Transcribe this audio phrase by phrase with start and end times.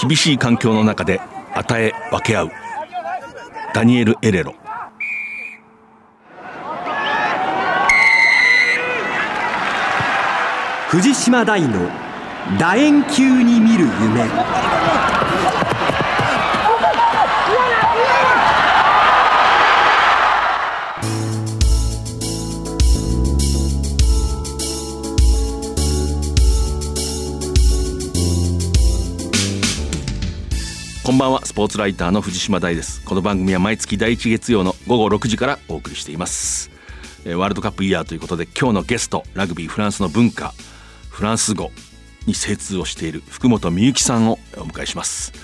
[0.00, 1.20] 厳しい環境の中で
[1.54, 2.50] 与え分け合う。
[3.74, 4.54] ダニエル・エレロ。
[10.88, 11.88] 藤島大の
[12.58, 14.69] 楕円球に見る夢。
[31.20, 33.04] ばんはスポーツライターの藤島大です。
[33.04, 36.70] この番組は毎月第1月曜の午後6時からお送りしています。
[37.26, 40.54] えワールドカップイヤーということで今日のゲストラグビーフランスの文化
[41.10, 41.72] フランス語
[42.26, 45.34] に精通をしている福本美幸さんをお迎えします。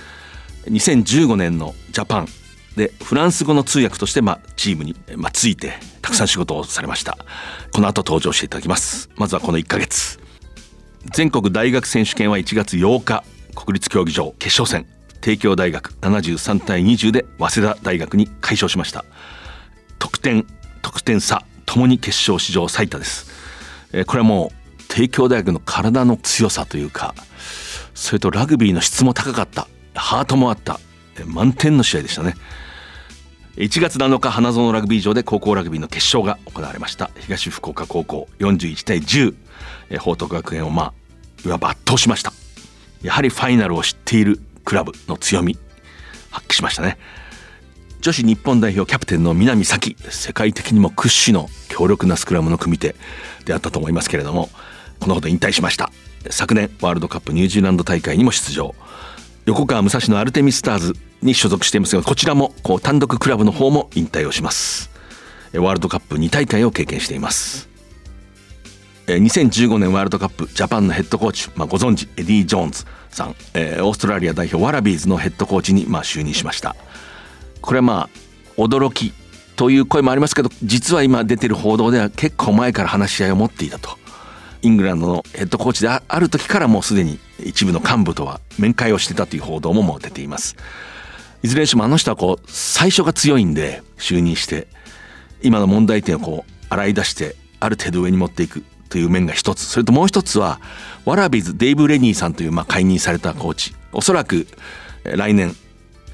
[0.65, 2.29] 2015年のジャパン
[2.75, 7.19] でフランス語の通訳としてまあチームにまあついてたくさん仕事をされました。
[7.75, 9.11] この後登場していただきます。
[9.17, 10.19] まずはこの1ヶ月。
[11.13, 14.96] 全国大学選手権は1月8日国立競技場決勝戦。
[15.27, 19.05] 帝京大学73対20で早稲田大学に快勝しました。
[19.99, 20.47] 得点
[20.83, 23.29] 得点差ともに決勝史上最多です、
[23.93, 27.13] えこれはもう帝京大学の体の強さというか
[27.93, 30.79] それとラグビーの質も高かったハートもあった
[31.25, 32.35] 満点の試合でしたね。
[33.57, 37.11] 1月7日花園ラグビー場で高校ラグビーの決勝が行われました。
[37.19, 39.35] 東福岡高校41対10
[39.99, 40.93] 報徳学園をまあ
[41.45, 42.33] いわば圧倒しました。
[43.03, 45.57] やはりファイナルを知っているクラブの強み。
[46.31, 46.99] 発揮しましたね。
[48.01, 52.95] 女子日本代表キャプテンの南咲世界的にも屈指の強力なスクラムの組手。
[53.47, 54.51] であったと思いますけれども
[54.99, 55.91] このほど引退しました。
[56.31, 58.75] 昨年ワールドカップニュージーランド大会にも出場。
[59.47, 60.93] 横川武蔵のアルテミスターズ
[61.23, 64.91] に所属していますがこちらもこう単独クラブの方も引退をします。
[65.55, 67.76] ワールドカップ2大会を経験しています。
[69.09, 76.75] えー2015年ワールドカップジャパンのヘッドコーチ、まあ、ご存知エディ・ジョーンズさん、オーストラリア代表ワラビーズのヘッドコーチにまあ就任しました。
[77.61, 79.13] これはまあ驚き
[79.57, 83.91] という声もありますけど実は今出てる報道では結構前から話し合いを持っていたと。
[84.63, 90.57] イングランドのヘッドコーチである時からもうすでに一部の幹部とは面会をしてたという報道ももう出ています。
[91.43, 94.67] いずれにしてもあの人はこう最初が強いんで就任して
[95.43, 98.65] 今の問題点をこう洗い出してある程度上に持っていく。
[98.89, 99.63] という面が一つ。
[99.63, 100.61] それともう一つは
[101.05, 103.75] ワラビーズデイブ・レニーさんというまあ解任されたコーチ。
[103.93, 104.47] おそらく
[105.05, 105.55] 来年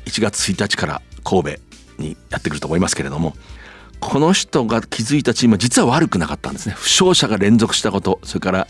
[0.05, 1.61] 1月1日から神戸
[1.99, 3.35] にやってくると思いますけれども
[4.01, 6.75] この人が築いたチームは実は悪くなかったんですね。
[6.75, 8.67] 負傷者が連続したことそれから、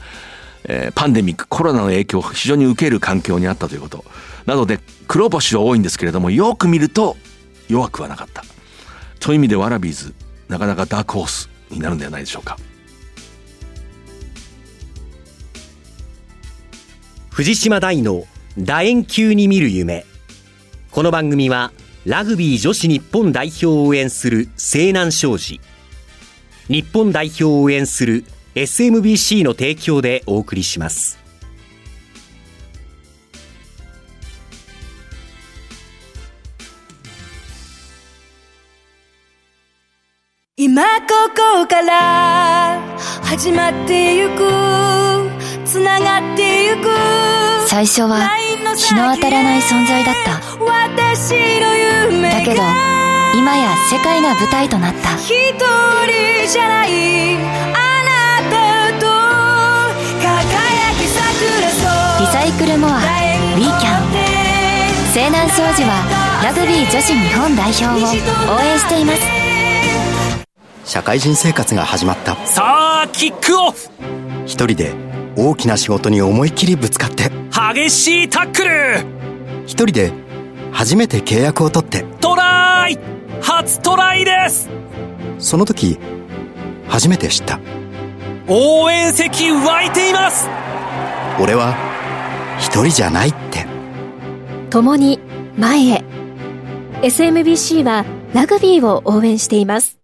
[0.64, 4.04] えパンデミックコロナの影響を非常に受ける環境にあったということ。
[4.44, 7.16] なので黒星は多いんですけれどもよく見ると
[7.68, 8.44] 弱くはなかった。
[9.20, 10.14] という意味でワラビーズ
[10.48, 12.58] なかなかダークホースになるんではないでしょうか。
[17.32, 18.24] 藤島大の
[18.58, 20.04] 楕円球に見る夢。
[20.90, 21.72] この番組は
[22.04, 25.58] ラグビー女子日本代表を応援する西南商事。
[26.68, 31.18] 日本代表を応援する SMBC の提供でお送りします。
[40.58, 42.78] 今ここから
[43.22, 45.21] 始まってゆく
[45.72, 46.90] つながってゆく。
[47.66, 48.28] 最初は
[48.76, 50.38] 日の当たらない存在だった。
[50.62, 51.74] 私の
[52.12, 52.60] 夢がだけど
[53.34, 55.14] 今や世界が舞台となった。
[55.16, 57.38] 一人じゃない。
[57.72, 59.06] あなたと。
[60.20, 64.02] 輝き桜リサイクルモアウィーキャン
[65.14, 66.04] 西南商事は
[66.44, 67.92] ラグビー女子日本代表を
[68.54, 69.22] 応援しています。
[70.84, 72.36] 社会人生活が始まった。
[72.44, 73.88] さあキックオフ。
[74.44, 77.30] 一人で大きな仕事に思いっきりぶつかって。
[77.74, 79.04] 激しいタックル。
[79.64, 80.12] 一人で
[80.72, 82.04] 初めて契約を取って。
[82.20, 82.98] トライ。
[83.40, 84.68] 初トライです。
[85.38, 85.98] その時
[86.88, 87.60] 初めて知った。
[88.48, 90.48] 応援席湧いています。
[91.40, 91.74] 俺は
[92.58, 93.66] 一人じゃないって。
[94.70, 95.18] 共に
[95.56, 96.04] 前へ。
[97.02, 99.98] SMBC はラグビーを応援しています。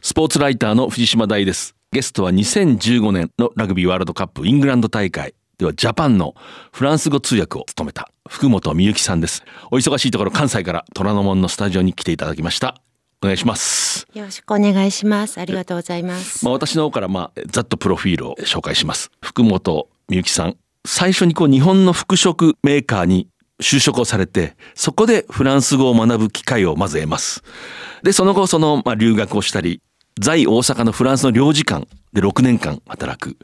[0.00, 1.79] スポーツライターの藤島大です。
[1.92, 6.36] ゲストは2015年のラグビーワールドカップイングランド大会ではジャパンの
[6.70, 9.42] フランス語通訳を務めた福本美幸さんです。
[9.72, 12.76] お忙しいところ関西から虎ノ門のスタジオに来ていただきました。
[13.20, 14.06] お願いします。
[14.14, 15.40] よろしくお願いします。
[15.40, 16.44] ありがとうございます。
[16.44, 19.10] まあ、私の方からまあざっとプロフィールを紹介します。
[19.20, 20.56] 福本美幸さん。
[20.86, 23.26] 最初にこう日本の服飾メーカーに
[23.60, 27.42] 就職をされて、そこでフランス語を学ぶ機会をまず得ます。
[28.04, 29.82] で、その後そのまあ留学をしたり、
[30.18, 33.36] 在大阪のフランスの領事館で、6年間働く。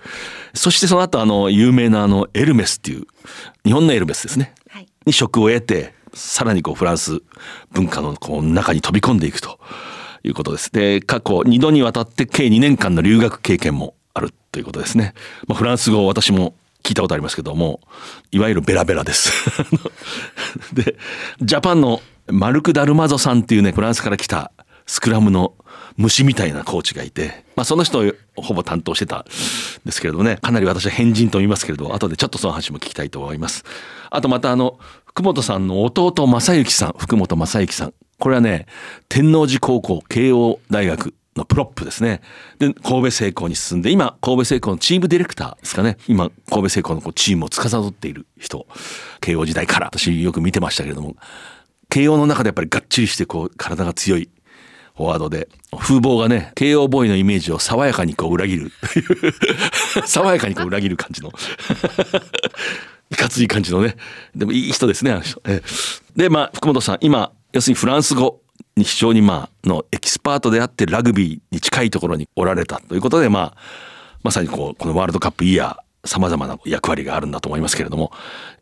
[0.54, 3.06] そしてその後、あの、有名なあの、エルメスっていう、
[3.64, 4.54] 日本のエルメスですね。
[4.68, 7.22] はい、に職を得て、さらにこう、フランス
[7.70, 9.60] 文化のこう中に飛び込んでいくと
[10.24, 10.72] いうことです。
[10.72, 15.14] で、過去2度にわたって計2年間の留学経験もあるということですね。
[15.46, 17.80] まあ、フランス語を私も聞いたことありますけども、
[18.32, 19.32] いわゆるベラベラです。
[20.72, 20.96] で、
[21.40, 24.50] ジャパンのマルク・ダルマゾさんっていうね、フランスから来た
[24.86, 25.54] スクラムの
[25.96, 29.24] 虫みたいなコーチがいて、まあその人をほぼ担当してたん
[29.84, 33.64] ですけれどもね、かなり私は変人と言いますけれど、後でちょっとその話も聞きたいと思います。
[34.10, 37.94] あとまたあの、福本さんの弟正幸さん、福本正幸さん。
[38.18, 38.66] これはね、
[39.08, 42.20] 天王寺高校慶応大学のプロップですね。
[42.58, 45.96] で、神戸製鋼に進んで、今、神戸製鋼のチームディレクターですかね。
[46.08, 48.66] 今、神戸製鋼のこうチームを司っている人。
[49.20, 51.16] 慶応時代から、私よく見てましたけれども、
[51.88, 54.30] 慶応の中でやっぱりがっちりしてこう、体が強い
[54.96, 55.48] フォワードで、
[55.78, 58.72] 風貌がね、慶応ボーイのイメージを爽やかにこう裏切る。
[60.06, 61.30] 爽やかにこう裏切る感じの。
[63.10, 63.96] いかつい感じのね。
[64.34, 65.42] でもいい人ですね、あの人。
[66.16, 68.40] で、まあ、福本さん、今、要するにフランス語
[68.74, 73.56] に非常にまあ、のエキスパートであってラグビーに近いところにおられたということで、まあ、
[74.22, 78.12] まさにこう、このワールドカップイヤー、様々な役割があるんだと思いますけれども、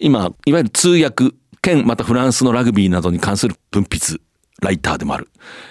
[0.00, 1.30] 今、いわゆる通訳
[1.62, 4.20] 兼、またフランスのラグビーなどに関する分泌、
[4.62, 5.28] ライターでもある。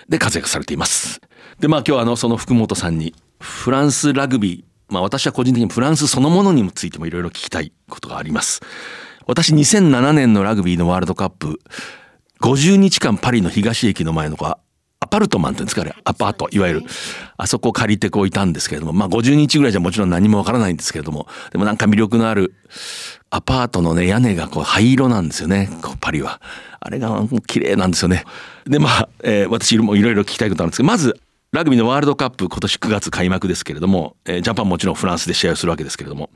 [0.09, 1.21] で、活躍されています。
[1.59, 8.61] で、まあ今日はあの、その福本さんに、フランスラグビー、まあ私は個人的にフランスそのものについてもいろいろ聞きたいことがあります。
[9.25, 11.59] 私2007年のラグビーのワールドカップ、
[12.41, 14.35] 50日間パリの東駅の前の
[15.03, 16.83] アパルトマンって言うんですかね、アパート、いわゆる、
[17.35, 22.55] あそこを借りてこういたんですけれども、まあ50日ぐらいじゃもちろん何もわからないんですけれども、でもなんか魅力のある
[23.29, 26.41] アパートのね、屋根がこう灰色なんですよね、こうパリは。
[26.79, 28.23] あれが綺麗なんですよね。
[28.65, 31.19] で、まあ、えー、私もいろいろ聞きたいことあるんですけど、まず、
[31.51, 36.29] ラグビーのワールドカップ今年9月開幕ですけれども、えー、ジャパンもちろんフランスで試合をするわけですけれども、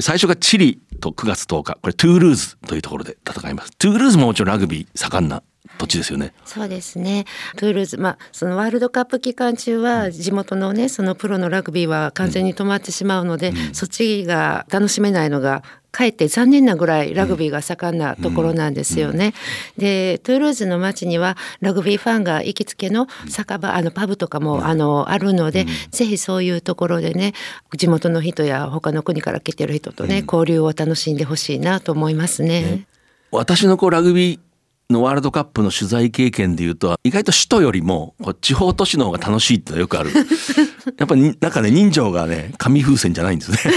[0.00, 3.72] 最初がチリと9月10日、これトゥールーズというところで戦います。
[3.76, 5.42] トゥールーズももちろんラグビー盛んな
[5.78, 6.32] 土地ですよね。
[6.44, 7.24] そうですね。
[7.56, 15.62] トゥールーズ、まあそのワールドカップ期間中は地元のねそのプロのラグビーは完全に止まってしまうので、うん、そっちが楽しめないのが
[15.92, 19.34] かえって残念なぐらいラグビーが盛んなところなんですよね。
[19.76, 27.34] でトゥールーズの街にはラグビーファンが行きつけの酒場あのパブとかもあのあるので、ぜひそういうところでね
[27.76, 32.86] 地元の人や他の国から来てる人とね、交流を楽しんでほしいなと思いますね。
[33.30, 34.51] 私のこうラグビー
[34.92, 40.10] のワールドカップの取材経験でいうと意外と首都よりも地方都市の方が楽しいってのはよくある。
[40.98, 43.58] やっぱりなんかね人情がね紙風船じゃないんですね。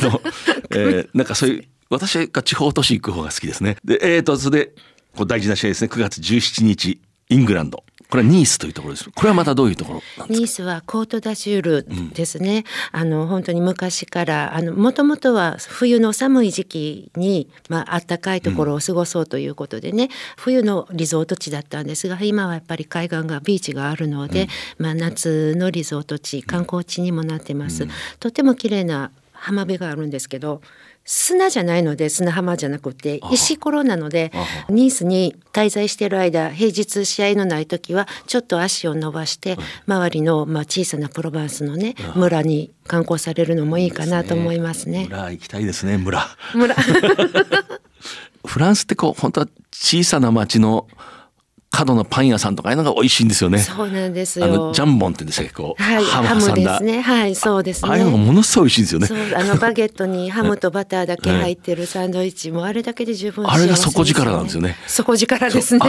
[0.00, 0.20] あの、
[0.70, 3.76] えー、なんかそういう私が地方都市行く方が好きですね。
[3.84, 4.74] でえーとそれで
[5.14, 5.90] こう大事な試合ですね。
[5.92, 9.10] 9月17日イングランドこれはニースというところです。
[9.10, 12.64] これはまたどういうところニースはコートダジュールですね。
[12.92, 24.46] うん、あの本当に昔からあのもともとは冬の寒い時期にまあ暖かいところを過ごそうということでね、うん、冬のリゾート地だったんですが、今はやっぱり海岸がビーチがあるので、
[24.78, 27.88] うん、まあ夏のリゾート地観光地にもなってます。
[28.20, 30.62] とても綺麗な浜辺があるんですけど
[31.04, 34.32] 砂じゃないので砂浜じゃなくて石ころなので
[34.68, 39.56] ニースに滞在している間平日試合のない時はちょっと足を伸ばして
[39.86, 45.06] 周りのまあ小さなプロバンスのね村に観光されるのもいいかなと思いますね。
[45.08, 46.26] 村行きたいですね村。
[46.54, 46.74] 村。
[48.44, 50.86] フランスってこう本当は小さな町の
[51.74, 53.58] 角のパン屋さんとかいうのが美味しいんですよね。
[53.58, 54.46] そうなんですよ。
[54.46, 57.00] あのジャンボンってんでしたっけこう、はい、ハムですね。
[57.00, 57.90] はい、そうですね。
[57.90, 59.34] ああいうのがものすごい美味しいんですよね。
[59.34, 64.76] あのバゲットにハムとバターだけ入ってるサンドイッチもあれだけで十分、ね、あれが底力なんですよね。
[64.86, 65.80] 底力ですね。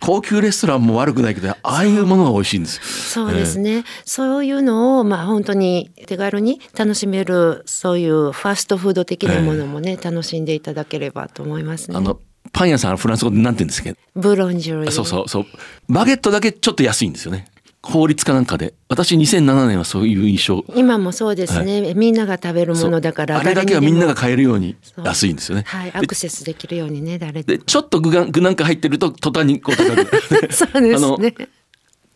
[0.00, 2.80] 高級レストランも悪くないけど、ああいうものが美味しいんです。
[3.10, 3.84] そうですね。
[4.04, 11.96] そういうのをまあ本当に手軽に楽しめるそういうファストフード的なものもね、楽しんでいただければと思いますね。
[11.96, 12.18] あの
[12.52, 13.90] パン屋さんフランス語でなんて言うんですか？
[14.16, 14.90] ブロンジュリー。
[14.90, 15.46] そうそうそう。
[15.88, 17.46] バゲットだけちょっと安いんですよね。
[17.80, 18.74] 法律かなんかで。
[18.88, 20.64] 私2007年はそういう印象。
[20.74, 21.80] 今もそうですね。
[21.80, 23.38] はい、みんなが食べるものだから。
[23.38, 25.64] あれだけはみんなが買えるように安いんですよね。
[25.66, 25.92] はい。
[25.94, 27.58] アクセスできるようにね、誰で。
[27.58, 30.22] で、ちょっと具が具なんか入ってると途端にこう高く。
[30.52, 31.34] そうですね。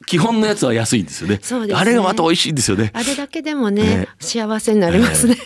[0.07, 1.39] 基本のやつは安いんですよね。
[1.43, 2.91] そうです、ね、あれがまた美味しいんですよね。
[2.95, 5.37] あれだけでもね、ね幸せになりますね。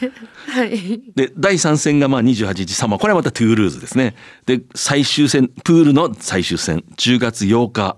[0.49, 1.03] はい。
[1.15, 3.01] で、第3戦がまあ28日サマー。
[3.01, 4.15] これはまたトゥールーズですね。
[4.47, 7.97] で、最終戦、プールの最終戦、10月8日。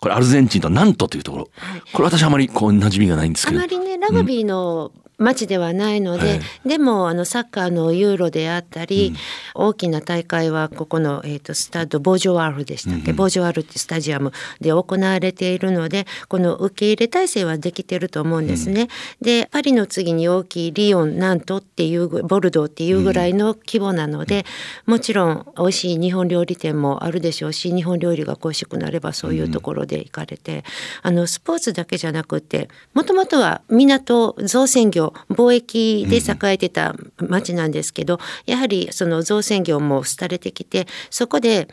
[0.00, 1.50] これアルゼンチンとナントというところ。
[1.56, 3.58] はい、これ私あまりこう馴染みがないんですけど。
[3.58, 6.40] あまりね、ラグビーの、うん街ではないので、はい。
[6.68, 9.16] でもあのサッカーのユーロであったり、うん。
[9.56, 18.88] 大きな大会はここの、えー、とスタッドボージョワールでしたっけ、ボージョワールってスタジアムで行われているのでこの受け入れ体制はできてると思うんですね。
[19.20, 24.44] でパリの次に大きいリヨンナントっていうぐボルドーっていうぐらいの規模なので、
[24.86, 30.64] もちろん美味しい日本料理店もあるでしょうし日本料理が恋しくなればそういうところで行かれて、
[31.02, 41.68] あのスポーツだけじゃなくてもともとは港造船業貿易で栄えてた町なんですけど、やはりその造船業も廃れてきてそこで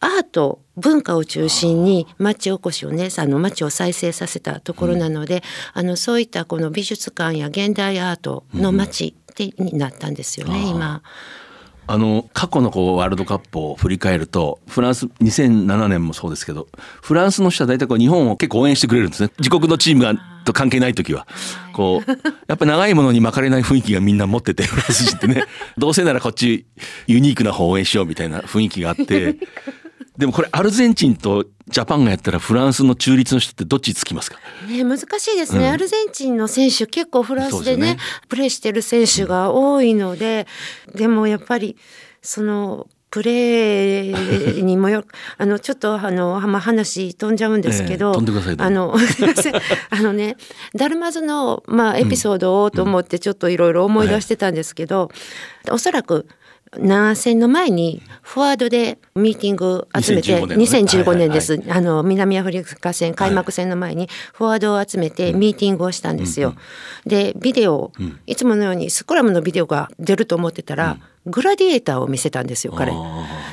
[0.00, 11.02] アート文化を中心に町おこしをねあの町を再生させたところなので、あのそういったこの美術館や現代アートの町ってになったんですよね、今。
[11.88, 16.66] あの過去のこうワールドカップを振り返るとフランス2007年もそうですけど
[17.00, 19.30] フランスの人は大体こう日本を結構応援してくれるんですね。
[19.38, 20.14] 自国のチームが
[20.46, 21.26] と関係ない時は
[21.74, 22.10] こう
[22.46, 25.44] やっぱ長いものに巻かれない雰囲気がみんな持っててフランス人ってね。
[25.76, 26.64] どうせならこっち
[27.06, 29.36] ユニークな方を応援しようみたいな雰囲気があって。
[30.16, 34.38] でもこれアルゼンチンとジャパンがやったらフランスの中立の人ってどっちつきますか？
[34.66, 35.72] ね、難しいですね、うん。
[35.72, 37.98] アルゼンチンの選手結構フランスでねね
[38.28, 40.46] プレーしてる選手が多いので、
[40.94, 41.76] でもやっぱり
[42.22, 45.04] そのプレーにもよ
[45.38, 48.64] あのちょっとあの、まあ、話飛んじゃうんですけど、ええ飛んでくださいどうぞ。
[48.64, 48.96] あの
[49.90, 50.36] あのね
[50.74, 55.10] ダルマズの、まあ、エピソードをと思ってちょっといろいろ思い出してたんですけど、
[55.70, 56.26] おそらく
[56.78, 60.64] 南戦の前にフォワードでミーティング集めて2015年のね。
[60.64, 66.54] 2015年です、はいあの南アフリカ戦開幕戦の前にフォワードを集めてミーティングをしたんですよ。
[67.04, 67.92] でビデオ、
[68.26, 72.92] いつものようにスクラムのビデオが出ると思ってたら、グラディエーターを見せたんですよ彼。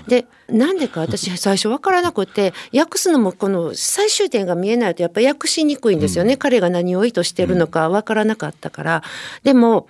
[0.08, 9.04] でなんでか私 最初分からなくて訳すのもこの最終点が見えないとやっぱ訳しにくいんですよね、彼が何を意図してるのか分からなかったから。
[9.44, 9.88] でも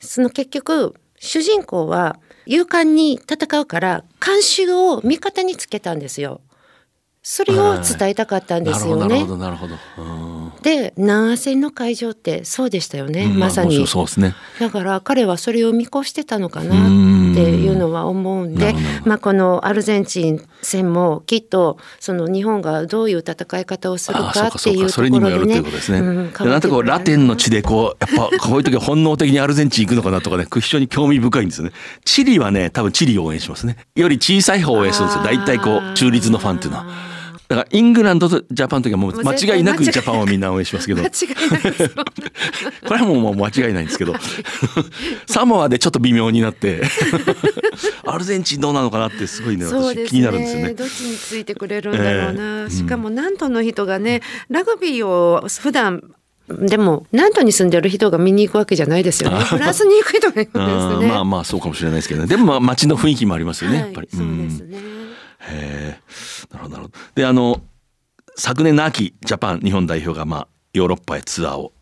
[0.00, 6.40] その結局主人公は勇敢に戦うから監修を味方につけたんですよ。
[7.22, 9.26] それを伝えたかったんですよねなるほ。
[9.26, 25.98] どなるほどなるほどうんで南ア戦の会場ってそうでしたよね、うんまさにねだから彼はそれを見越してたのかなっていうのは思うんでまあ、このアルゼンチン戦もきっとその日本がどういう戦い方をするかっていうとこかそうかそれにもよるといろでねうことですね。
[26.00, 31.72] うんでなんとこうラテンの地でこうやっぱこういう時は本能的にアルゼンチン行くのかなとかね非常に興味深いんですよね。
[32.04, 33.76] チリはね多分チリを応援しますね。
[33.94, 35.24] より小さい方を応援するんですよ。
[35.24, 37.15] 大体こう中立のファンっていうのは。
[37.48, 41.02] だからイングランドとジャパンの時はもう間違いなくジャパンをみんな応援しますけど。
[42.86, 44.14] これはもうもう間違いないんですけど。
[45.26, 46.82] サモアでちょっと微妙になって。
[48.04, 49.64] アルゼンチンどうなのかなってすごいね。
[49.66, 50.74] 私気になるんですよね。
[50.74, 52.70] どっちについてくれるんだろうな、ええ。
[52.70, 56.02] しかも南都の人がねラグビーを普段
[56.48, 59.38] でも南都に住んでる人が見に行くわけじゃないですよね。
[59.44, 62.28] フランスに行く人がいるんですねまあまあそうかもしれないですけどね。
[62.28, 64.08] でもまあ街の雰囲気もありますよね、やっぱり。
[64.12, 64.78] はい、そうですね、
[65.48, 66.00] へえ
[66.52, 66.94] なるほどなるほど。
[67.14, 67.60] であの
[68.36, 71.72] 昨年の秋ジャパン日本代表がまあヨーロッパへツアーを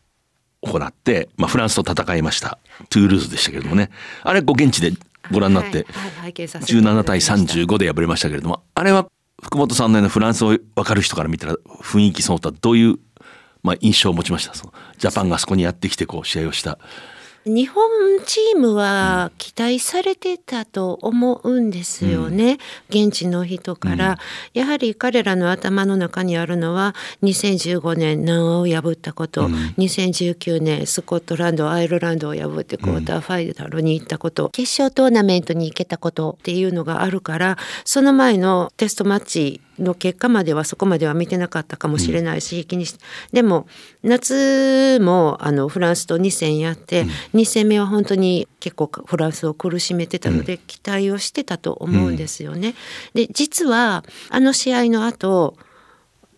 [0.62, 2.59] 行って、まあ、フランスと戦いました。
[2.90, 3.90] トゥールーズでしたけれどもね。
[4.23, 4.92] あれご現地で
[5.30, 9.09] ご覧になってはいはい拝見させていただき17ま対した35で敗れましたけれどもあれは
[9.42, 12.99] 福本さんのようなフランスを分かる人から見たら雰囲気その他どういう、
[13.62, 14.54] まあ、印象を持ちました？
[14.54, 16.78] そのジャパンがそこにやってきてこう試合をした。
[17.47, 17.85] 日本
[18.25, 22.59] チームは期待されてたと思うんですよね、
[22.89, 24.19] 現地の人から、
[24.55, 42.97] やはり彼らの頭の中にあるのは2015年南欧を破ったこと、2019年スコットランドアイルランドを破ってクォーターファイナルに行ったこと、決勝トーナメントに行けたことっていうのがあるからその前のテストマッチの結果まではそこまでは見てなかったかもしれないし、気にし
[43.33, 43.66] でも
[44.02, 47.04] 夏もあのフランスと2戦やって、
[47.35, 52.75] 2戦目は本当に結構フランスを苦しめてたので、期待をしてたと思うんですよね。
[53.14, 55.57] で実はあの試合の後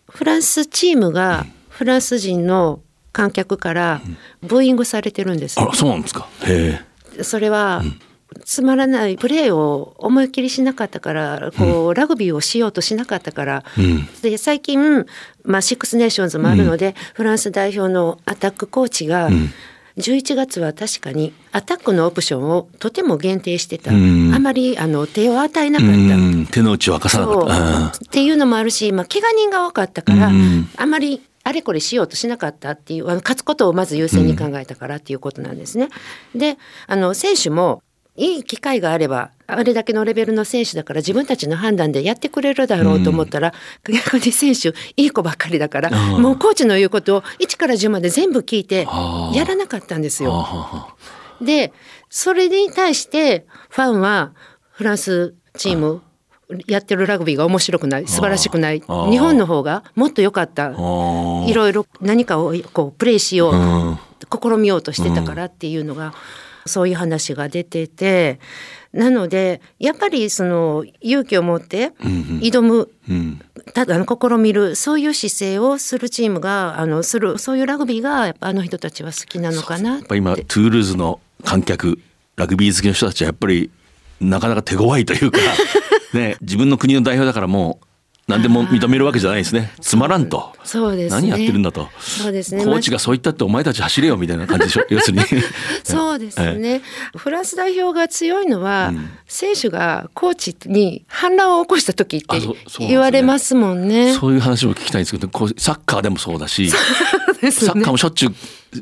[0.09, 4.01] フランスチームがフランス人の観客から
[4.41, 5.69] ブーイングされてるんですよ。
[5.71, 6.27] あそうなんですか。
[6.45, 6.81] へ
[7.17, 7.23] え。
[7.23, 7.83] それは、
[8.45, 14.05] つまらないプレーを思いっきりしなかったからこう、ラグビーをしようとしなかったから、うん。
[14.21, 15.05] で最近、
[15.43, 19.49] まあ、シックスネーションズもあるので、フランス代表のアタックコーチが、ん。
[19.97, 24.31] 11月は確かにアタックのオプションをとても限定してた、うん。
[24.33, 25.93] あまりあの手を与えなかった。
[25.95, 26.45] うん。
[26.45, 27.87] 手の内を明かさなかった。
[27.87, 30.69] っていうのもあるし、まあ、怪我人が多かったから、うん。
[30.77, 35.87] あまりあれこれしようとしなかったっていうあの勝つことをまず優先に考えたからっていうことなんですね。
[36.35, 37.81] であの選手も
[38.17, 43.53] いい機会があればあれだけのレベルの選手だから自分たちの判断でやってくれるだろうと思ったら、
[43.87, 48.87] うん、逆に選手いい子ばっかりだからもうコーチの言うことを1から10まで全部聞いて
[49.33, 50.95] やらなかったんですよ。
[51.41, 51.71] で
[52.09, 54.33] それに対してファンは
[54.71, 56.01] フランスチーム
[56.67, 63.97] やってるラグビーが面白くない素晴らしくない日本の方がもっと良かったいろいろ何かをこうプレイしよう、
[64.31, 66.13] 試みようとしてたからっていうのが、
[66.67, 68.39] そういう話が出てて
[68.93, 72.89] なのでやっぱりその勇気を持って挑む、
[73.73, 80.17] ただ試みるそういう姿勢をするチームがあのするそういうラグビーがやっぱあの人たちは好きなのかなって。
[80.17, 81.99] 今トゥールーズの観客
[82.37, 83.69] ラグビー好きの人たちはやっぱり
[84.19, 85.39] なかなか手強いというか
[86.13, 87.86] ね、自分の国の代表だからもう
[88.27, 89.71] 何でも認めるわけじゃないですね。
[89.79, 90.53] つまらんと。
[90.65, 91.87] そうです、ね、何やってるんだと。
[91.97, 92.63] そうですね。
[92.65, 94.83] コーチがそう言ったってお前たち走れよみたいな感じでしょ？
[94.91, 95.23] 要するに。
[95.85, 96.81] そうですね。
[97.15, 102.25] フランス代表が強いのは、うん、選手がコーチに反乱を起こした時って
[102.79, 104.13] 言われますもんね。
[104.13, 106.69] そう、いう話も聞きたいんですけど、サッカーでもそうだし、
[107.41, 108.35] ね、サッカーもしょっちゅう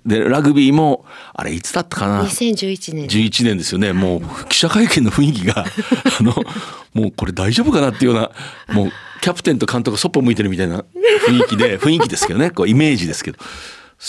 [0.05, 5.65] でラグビーもあれいつだったかな？2011年11年ですよねもう記者会見の雰囲気が
[6.19, 6.33] あの
[6.93, 8.31] もうこれ大丈夫かなっていうような
[8.73, 8.91] もう
[9.21, 10.85] キャプテンと監督がそっぽ向いてるみたいな
[11.27, 13.37] 雰囲気で 雰囲気ですけどねこうイメージですけど。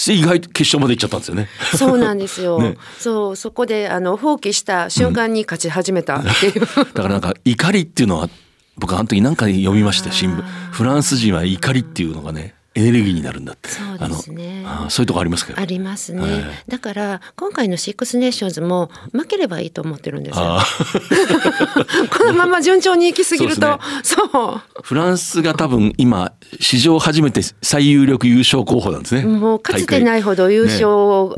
[0.09, 1.49] 意外と決勝まで行っちゃったんですよね。
[1.77, 2.59] そうなんですよ。
[2.61, 8.29] ね、そうそこであの放棄した瞬間に勝ち始めたっていう、うん、だからなんか怒りっていうのは
[8.77, 13.71] 僕あの時なんか読みまして新聞フランス人は怒りっていうのがねエネルギーになるんだって。
[13.71, 14.63] そうですね。
[14.67, 15.55] あそういうとこありますか？
[15.57, 20.59] ありますね、はい、だから今回のシックスネーションズも負ければいいと思ってるんですよ。
[22.17, 29.25] このまま順調に行き過ぎると、そう、ね、フランスが多分今史上初めて最有力優勝候補なんですね。
[29.25, 30.87] もうかつてないほど優勝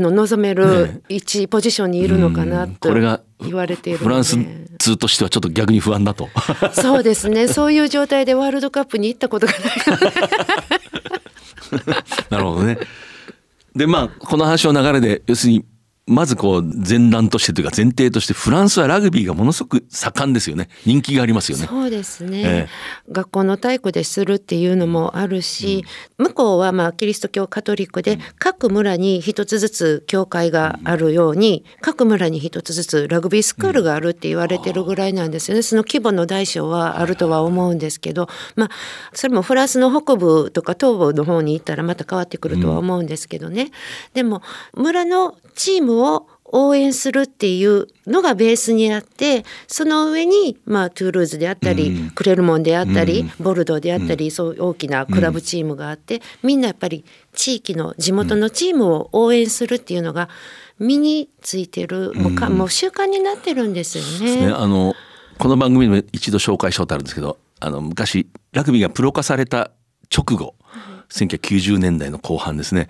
[0.02, 4.36] の望める一ポジションにいるのかなと、これが言われているフランス
[4.78, 6.28] 通としてはちょっと逆に不安だと。
[6.72, 7.46] そうですね。
[7.46, 10.77] そういう状態でワールドカップに行ったことがないので。
[12.30, 12.78] なるほどね。
[13.74, 15.64] でまあこの話の流れで要するに
[16.08, 20.68] まずこう前段としてというか前提としてフランスはラグビーがものすごく盛んですよね。
[20.84, 21.66] 人気がありますよね。
[21.66, 25.84] そうですね、えー、学校の体育でするっていうのもあるし、
[26.18, 38.68] うん、向こうはまあキリスト教カトリックで、各村に一つずつ教会があるように、うん、各村に一つずつラグビースクールがあるって言われてるぐらいなんですよね、その規模の大小はあるとは思うんですけどまあ
[39.12, 43.70] それもフランスの北部とか東部の方に行ったらまた変わってくるとは思うんですけどね、
[44.14, 44.42] でも
[44.74, 60.28] 村のチームを応援するっていうのがベースにあってその上に、まあ、トゥールーズであったり、うん、クレルモンであったり、うん、ボルドーであったり、うん、そう大きなクラブチームがあって、みんなやっぱり地域の地元のチームを応援するっていうのが
[60.78, 64.46] 身についてる、もうかもう習慣になってるんですよね。
[64.46, 64.52] ね。
[64.52, 64.94] あの
[65.38, 69.70] この番組でも一度紹介したことあるんですけどあの昔ラグビーがプロ化された
[70.14, 70.54] 直後、
[71.10, 72.88] 1990年代の後半ですね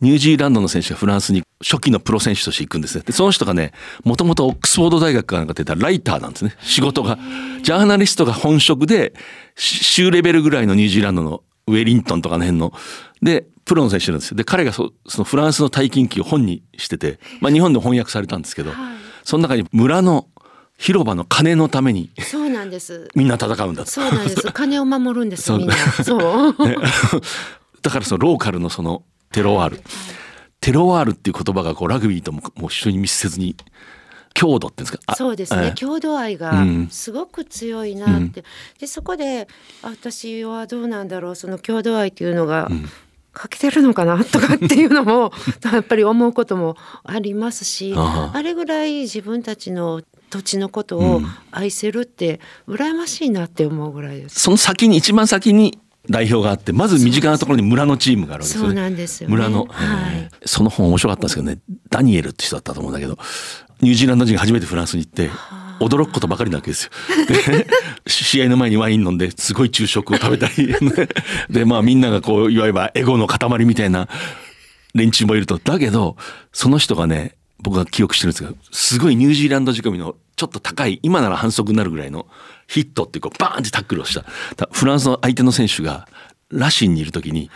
[0.00, 3.04] ニュージーランドの選手がフランスに初期のプロ選手として行くんですね。
[3.06, 3.72] で、その人がね、
[4.04, 6.56] もともとオックスフォード大学かなんか出たライターなんですね。
[6.60, 7.18] 仕事が。
[7.62, 9.14] ジャーナリストが本職で、
[9.56, 12.72] 州レベルぐらいのニュージーランドのウェリントンとかの辺の。
[13.22, 14.36] で、プロの選手なんですよ。
[14.36, 18.78] で、彼がそそのフランスの大金記を本にしてて、まあ日本で翻訳されたんですけど、はい、
[19.24, 20.28] その中に村の
[20.76, 26.76] 広場の金のためにそうなんですみんな戦うんだそうなんです金を守るんですみんな そう、ね、
[27.82, 29.82] だからそのローカルのそのテロワール、
[30.60, 33.56] テロワールっていう言葉がこうラグビーとももう一緒に密接に
[34.32, 35.16] 強度っていうんですか？
[35.16, 38.44] そうですね、郷土愛がすごく強いなって、うん、
[38.78, 39.48] でそこで
[39.82, 41.34] 私はどうなんだろう。
[41.34, 42.70] その郷土愛っていうのが、
[43.32, 45.32] 欠けてるのかなとかっていうのも
[45.72, 51.20] やっぱり思うこともありますしあれぐらい自分たちの土地のことを
[51.50, 54.38] 愛せるって羨ましいなって思うぐらいです。
[54.38, 58.68] その先に一番先に代表があってまず身近なところに村のチームがあるわけですよね。
[58.68, 61.58] そうなんですよ、ね、村の、はい、その本面白かったんですけどね
[61.90, 63.18] ダニエルって人だったと思うんだけど
[63.80, 65.30] ニュージーランド人が初めてフランスに行って
[65.80, 66.90] 驚くことばかりなわけですよ。
[67.26, 67.66] で
[68.06, 70.74] 試合の前にワイン飲んですごい昼食を食べたり。
[71.50, 74.08] でまあみんながこういわばエゴの塊みたいな
[74.94, 75.58] 連中もいると。
[75.58, 76.16] だけど
[76.52, 82.26] その人がね僕が記憶してるんですがすごいニュージーランド仕込みのちょっと高い今なら反則になるぐらいの
[82.66, 84.24] ヒットっていうこうバーンってタックルをした。
[84.72, 86.08] フランスの相手の選手が
[86.50, 87.50] ラシンにいる時に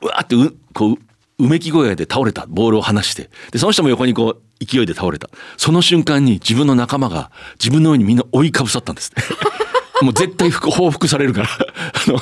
[0.00, 0.96] うわーってうこう
[1.38, 3.30] うめき声で倒れたボールを離して。
[3.50, 5.28] でその人も横にこう勢いで倒れた。
[5.56, 9.12] その瞬間に自分の仲間が自分の上にみんな追いかぶさったんです。
[10.02, 11.48] もう絶対報復されるから。
[12.08, 12.20] あの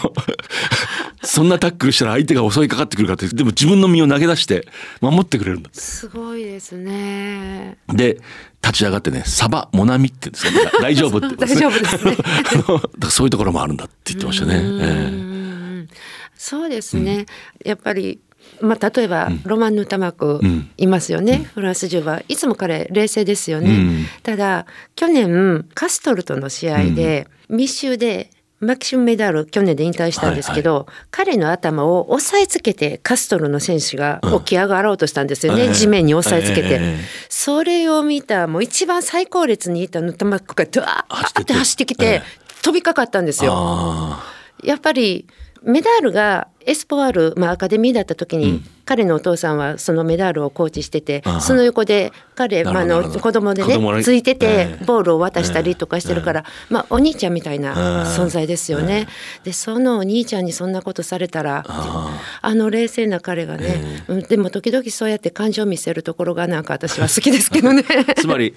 [1.23, 3.35] そんなタックルしたら相手が襲いかかってくるからって。
[3.35, 4.67] でも自分の身を投げ出して
[5.01, 7.77] 守ってくれるんだすごいですね。
[7.93, 8.19] で
[8.63, 10.81] 立ち上がってね「サバモナミ」って言うんですよ。
[10.81, 11.27] 大丈夫って。
[11.27, 12.17] 言うん大丈夫ですね。
[12.53, 14.81] あのだからそういうところもあるんだって言ってましたね、うん。
[14.81, 15.95] ええ。
[16.37, 17.27] そうですね、
[17.65, 18.21] やっぱり
[18.61, 20.71] まあ、例えば、ロマン・ヌタマクうん。
[20.77, 22.23] いますよね、フランス中は。
[22.29, 24.07] いつも彼冷静ですよね、うん。
[24.23, 24.67] ただ
[24.97, 35.75] 去年カストルとの試合で、密集でマキシム・メダル去年で引退したんですけど、彼の頭を押さえつけてカストルの選手が起き上がろうとしたんですよね、ええ。
[35.75, 36.99] 地面に押さえつけて、ええ
[37.31, 42.23] それを見たもう一番最高列にいたヌタマクがドワーって走ってきて、ええ。
[42.63, 43.53] 飛びかかったんですよ。
[43.57, 44.23] あ
[44.63, 45.27] やっぱり
[45.63, 48.65] メダールがエスポワール、まあ、アカデミーだった時に、うん。
[48.85, 54.85] 彼のお父さんはそのメダールをコーチしててその横で彼、まあ、あの子供でねついててええ。
[54.85, 59.07] ボールを渡したりとかしてるから、まあ、お兄ちゃんみたいな存在ですよね。
[59.45, 62.55] でそのお兄ちゃんにそんなことされたらああ。
[62.55, 67.85] の冷静な彼がね、うんでも時々そうやって感情を見せるところがなんか私は好きですけどね。
[68.19, 68.57] つまり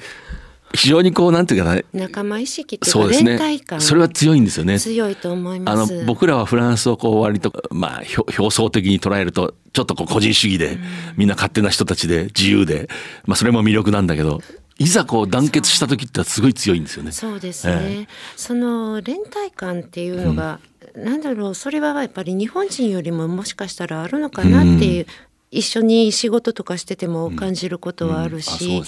[0.75, 3.79] 非常にこうなんていうかな仲間意識っていうか連帯感。
[3.79, 4.79] それは強いんですよね。
[4.79, 6.05] 強いと思いあのます。
[6.05, 10.77] 僕らはフランスをこう割とまあ表表層的に捉えるとちょっとこう個人主義で、
[11.15, 12.89] みんな勝手な人たちで自由で、
[13.25, 14.41] まあ、それも魅力なんだけど
[14.79, 17.11] いざこう団結した時ってすごい強いんですよね。
[17.11, 20.59] そうですね、その連帯感っていうのが、
[20.95, 25.05] なんだろうそれはやっぱり日本人よりももしかしたらあるのかなっていう、
[25.53, 28.39] 一緒に仕事とかしてても感じることはあるうん。
[28.39, 28.83] うし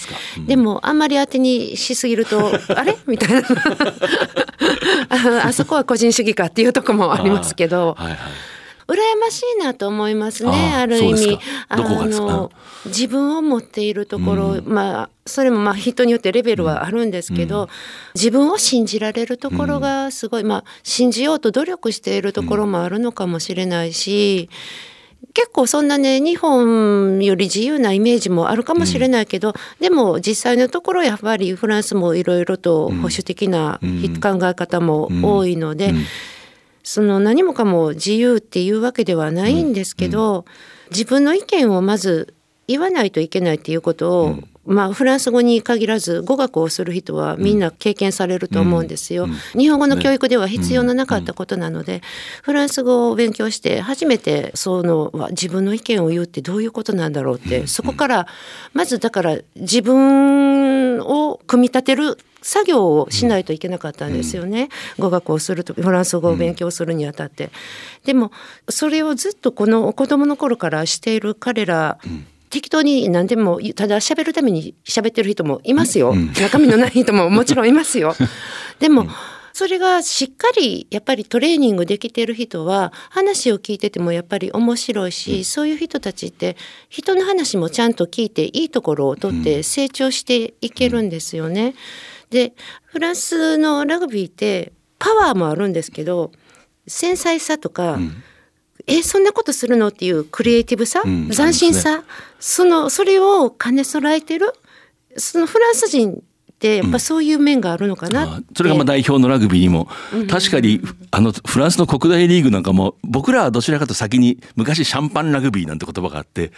[0.47, 2.97] ででもあんまり当てにしすぎると あれ？
[3.07, 3.47] みたいな。
[5.09, 7.95] ああそこは個人主義かっていうとこもありますけど。
[8.87, 11.17] 羨ましいなと思いますねああある意味。
[11.17, 11.75] そうですか。
[11.77, 12.25] どこがですか？
[12.27, 12.51] の
[12.85, 17.67] 自分を持っているところ、まあそれもまあ人によってレベルはあるんですけど、
[18.13, 24.51] 自分を信じられるところがすごい、まあ信じようと努力しているところもあるのかもしれないし、
[25.33, 33.79] 結構そんなね日本より自由なイメージもあるかもしれないけど、でも実際のところやっぱりフランスもいろいろと保守的な
[34.21, 35.93] 考え方も多いので、
[36.83, 40.45] その何もかも自由っていうわけではないんですけど、
[40.91, 42.33] 自分の意見をまず
[42.67, 49.27] 言わないといけないっていうことを、まあフランス語に限らず語学をする人はみんな経験されると思うんですよ。
[49.53, 52.01] 日本語の教育では必要のなかったことなので、
[52.41, 58.27] フランス語を勉強して初めてそのわ自分の意見を言うってどういうことなんだろうって、そこから
[58.73, 67.49] まずだから自分を組み立てる作業をしないといけなかったんですよね、語学をするとフランス語を勉強するにあたって。
[68.03, 68.31] でも
[68.69, 71.97] それをずっとこの子供の頃からしている彼ら、
[72.49, 78.15] 適当に何でもただ喋るために喋ってる人もいますよ、中身のない人ももちろんいますよ。
[78.79, 79.07] でも、
[79.53, 86.57] それがしっかりやっぱりトレーニングできてる人は話を聞いててもやっぱり面白いし、そういう人たちって
[86.89, 91.73] 人の話もちゃんと聞いていいところを取って成長していけるんですよね。
[92.31, 92.53] で
[92.83, 96.31] フランスのラグビーってパワーもあるんですけど
[96.85, 97.97] 繊細さとか、
[98.87, 102.03] えそんなことするのっていうクリエイティブさ、ん斬新さ
[102.39, 104.53] そのそれを兼ね備えてる
[105.17, 106.13] そのフランス人
[106.55, 109.87] ってやっぱそういう面があるのかなって、あそれがまあ代表のラグビーにも。
[110.29, 116.51] 確かにあのフランスの国大リーグなんかも僕らはどちらかと先に昔シャンパンラグビーなんて言葉があって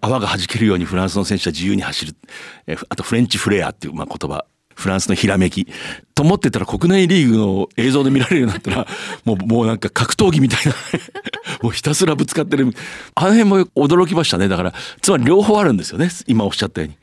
[0.00, 2.16] 泡が弾けるようにフランスの選手は自由に走る。
[2.66, 5.66] えあとフレンチフレアっていうまあ言葉フランスのひらめき。
[6.14, 8.86] と思ってたら国内リーグの映像で見られるようになったら
[9.24, 10.74] もうもうなんか格闘技みたいな。
[11.62, 12.72] もうひたすらぶつかってる。
[13.14, 14.48] あの辺も驚きましたね。
[14.48, 16.10] だからつまり両方あるんですよね。
[16.26, 16.96] 今おっしゃったように。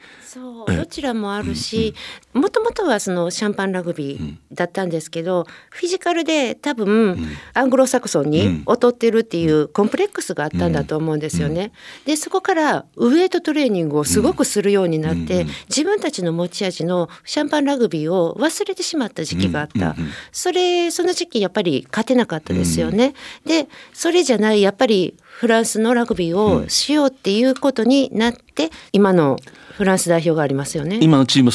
[0.67, 1.95] そうどちらもあるし
[2.33, 7.17] もともとはそのシャンパンラグビーだったんですけど、フィジカルで多分、
[7.53, 11.71] アングロサクソンに劣ってるっていうコンプレックスがあったんだと思うんですよね。
[12.05, 19.95] でそこからウエイトトレーニングをすごくするようになって、自分たちの持ち味のシャンパンラグビーを忘れてしまった時期があった、
[20.31, 23.13] それその時期やっぱり勝てなかったですよね。
[23.45, 29.37] でそれじゃないやっぱりフランスのラグビーをしようっていうことになって、今の
[29.79, 30.99] フランス代表がありますよね。
[31.01, 31.51] 今のチーム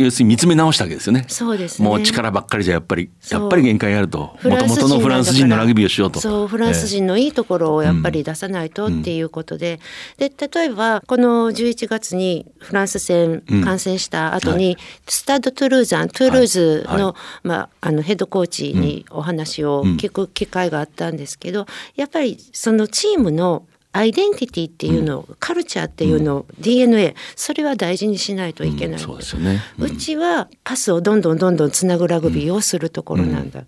[0.00, 1.26] 要するに見つめ直したわけですよね。
[1.28, 1.88] そうですね。
[1.88, 6.18] もう力ばっかりじゃやっぱりやっぱり限界があるともともとのフランス人のラグビーをしようと。
[6.18, 9.78] そうフランス人のいいところをやっぱり出さないとっていうことで、
[10.16, 17.14] で例えばこの11月にフランス戦観戦した後に、スタッド・トゥールーザン、トゥールーズの,、はいは
[17.44, 29.62] まあ、あのヘッドコーチにお話を聞く機会があったんですけど、やっぱりそのチームのアイデンティティっていうのを、カルチャーっていうのを、DNA それは大事にしないといけない、そうですよね。
[29.78, 33.60] うちはパスをどんどんどんどんつなぐラグビーをするところなんだ。
[33.60, 33.66] と。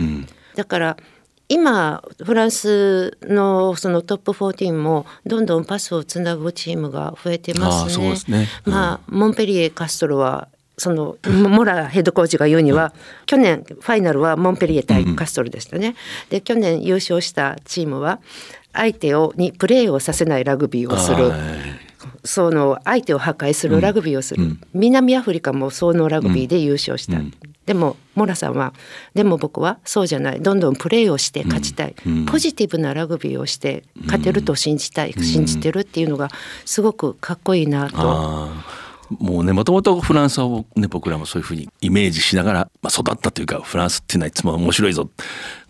[0.00, 0.26] うん。
[0.56, 0.96] だから
[1.48, 8.14] 今フランスのそのトップ14もどんどんパスをつなぐチームが増えてますね。
[8.28, 10.48] あねうんまあモンペリエカストロは
[10.78, 12.94] そのモラヘッドコーチが言うには、
[13.26, 15.94] 去年ファイナルはモンペリエ対カストロでしたね。
[16.30, 18.20] で去年優勝したチームは
[18.72, 21.30] 相手をにプレーをさせないラグビーをする。
[21.30, 21.40] はい。
[22.24, 27.20] その相手を破壊するラグビーをする、南アフリカもそのラグビーで優勝した、
[27.66, 28.74] でもモラさんは
[29.14, 30.40] でも僕はそうじゃない。
[30.40, 31.94] どんどんプレーをして勝ちたい、
[32.26, 36.28] ポジティブなラグビーをして勝てると信じたい、信じてるっていうのが
[36.64, 38.50] すごくかっこいいなと。
[39.18, 45.10] もうねもともとフランスをね僕らもそういうふうにイメージしながら、まあ、育ったというかフランスっていうのはいつも面白いぞ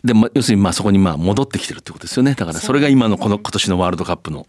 [0.04, 2.34] でも要するにまあそこにまあ戻ってきてるってことですよね。
[2.34, 4.46] だからそれが今のこの今年のワールドカップの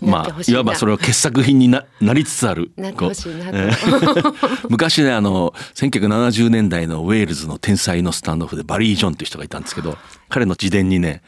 [0.00, 2.72] まあいわばそれは傑作品にななりつつある
[4.68, 9.98] 昔ねあの1970年代のウェールズの天才のスタンドオフでバリー・ジョンという人がいたんですけど
[10.28, 11.22] 彼の自伝にね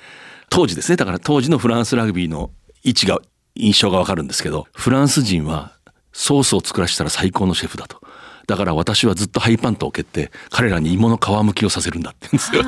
[0.48, 2.50] 当時ですねだから当時のフランスラグビーの
[2.82, 3.20] 位置が
[3.54, 5.72] 印象がわかるんですけどフランス人は
[6.12, 8.00] ソースを作らせたら最高のシェフだと。
[8.46, 12.62] だから私はずっとハイパントを蹴って彼らに芋の皮むきをさせるんだって言うんですよ。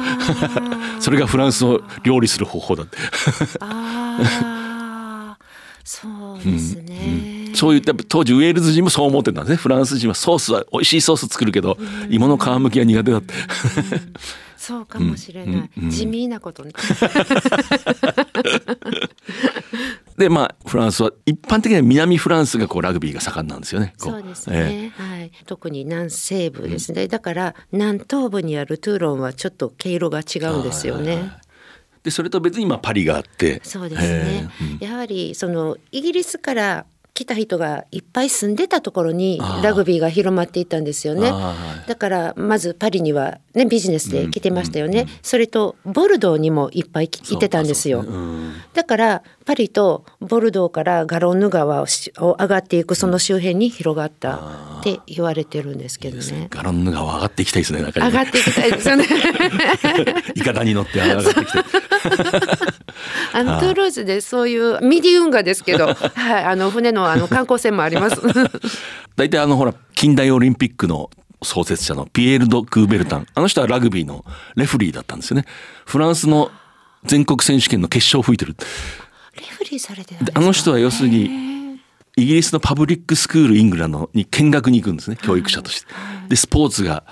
[1.01, 2.97] それがフランスを料理する方法だって。
[3.61, 5.39] ああ
[5.85, 6.09] そ
[6.41, 9.57] うですね、そういった当時ウェールズ人もそう思ってたんですね。
[9.57, 11.77] フランス人はソースは美味しいソース作るけど
[12.09, 13.35] 芋の皮むきは苦手だって。
[14.57, 16.73] そうかもしれない、地味なことね
[20.17, 23.95] でまあフランスは一般的には南フランスがこうラグビーが盛んなんですよね。
[23.99, 31.33] こそうですえね、はい、特に南西部ですね、だから南東部にあるトゥーロンはちょっと毛色が違うんですよね。
[31.41, 31.45] え
[32.05, 33.61] でそれと別に今パリがあって。
[33.65, 41.31] そうですね、やはりそのイギリスから来た人がいっぱい住んでたところにラグビーが広まっていったんですよね。
[41.87, 48.55] だからまずパリにはねビジネスで来てましたよね、それとボルドーにもいっぱい来いてたんですよ、かそうん。
[48.75, 54.35] だからパリとボルドーからガロンヌ川を上がっていくその周辺に広がった
[54.81, 56.49] って言われてるんですけどね。
[56.51, 57.81] ガロンヌ川上がっていきたいですね。
[57.81, 58.11] 中にね。
[58.11, 59.07] 上がっていきたいですよね。
[60.35, 61.59] いかだに乗って上がってきて。
[63.33, 68.21] あのトゥールーズでそういうミディ運河ですけど、 はい、あの船のあの観光船もあります。
[69.17, 71.11] 大体あのほら近代オリンピックの
[71.43, 73.27] 創設者のピエール・ド・クーベルタン。
[73.35, 74.25] あの人はラグビーの
[74.57, 75.45] レフリーだったんですよね。
[75.85, 76.51] フランスの
[77.05, 78.57] 全国選手権の決勝を吹いてる。
[79.37, 81.81] レフリーされてあの人は要するに
[82.17, 85.87] イギリスのパブリックスクールイングランドに見学に行くんですね教育者として。
[86.29, 87.05] でスポーツが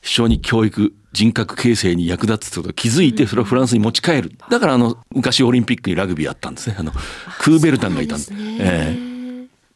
[0.00, 4.32] 非常に教育人格形成に役立つってことを気づいてそれをフランスに持ち帰る。
[4.50, 6.76] だからあの昔オリンピックにラグビーあったんですね。
[6.78, 6.92] あの
[7.38, 8.24] クーベルタンがいたんで。
[8.24, 9.07] すねええ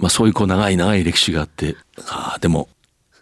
[0.02, 1.76] まあ、そういうこう長い長い歴史があって
[2.08, 2.68] ああでも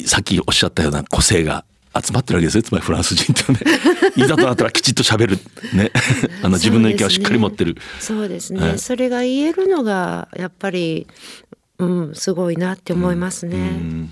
[0.06, 1.64] さっきおっしゃったような個性が
[1.94, 3.58] 集まってるわけですねつまりフランス人ってね。
[4.16, 5.38] いざとなったらきちっと喋る。
[5.74, 5.90] ね。
[6.42, 7.76] あの自分の意見をしっかり持ってる。
[7.98, 8.60] そうですね。
[8.60, 8.78] はい。
[8.78, 11.06] それが言えるのがやっぱり、
[11.78, 14.08] うん、すごいなって思いますね。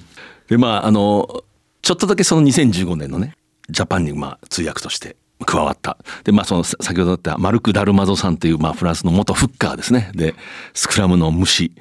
[0.49, 1.45] でまああの
[1.83, 3.37] ちょっとだけその2015年のね
[3.71, 5.99] ジャパンにまあ通訳として加わった。
[6.25, 10.11] でまあそのさ先ほど言ったマルク・ダルマゾさんというまあフランスの元フッカーですね。
[10.15, 10.35] で
[10.75, 11.73] スクラムの虫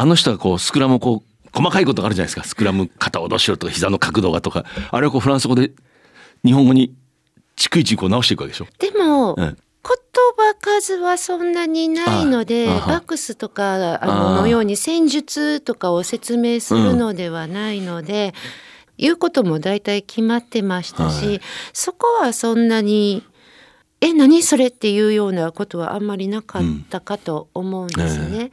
[0.00, 2.44] あの人がこうスクラムをこう細かいことがあるじゃないですか。
[2.44, 4.64] スクラム肩をどうしろとか膝の角度がとか。
[4.90, 5.72] あれをこうフランス語で
[6.42, 6.94] 日本語に
[7.54, 8.66] 逐一こう直していくわけでしょ。
[8.78, 9.96] でも、うん言
[10.36, 18.34] 葉数はそんなにないのでバックスとかああのように戦術とかを説明するのではないので、
[18.98, 21.40] 言うことも大体決まってましたし、はい。
[21.72, 23.24] そこはそんなに
[24.02, 28.50] 「え何それ?」っていうようなことはあんまりなかったかと思うんですね。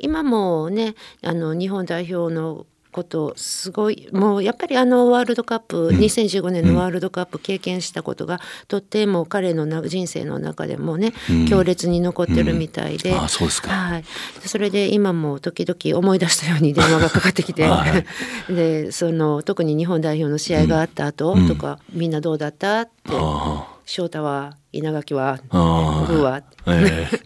[0.00, 11.12] 今もねあの日本代表のことすごいもうやっぱりあのワールドカップ、2015年のワールドカップ経験したことが、とっても彼のな人生の中でもね、
[11.48, 13.70] 強烈に残ってるみたいで、ああそうですか。
[13.70, 14.04] はい、
[14.44, 17.84] それで今も時々思い出したように電話がかかってきて、は
[18.50, 27.20] でその特に日本代表の試合があった後とか、みんなどうだったってあ翔太は稲垣はあグーはええ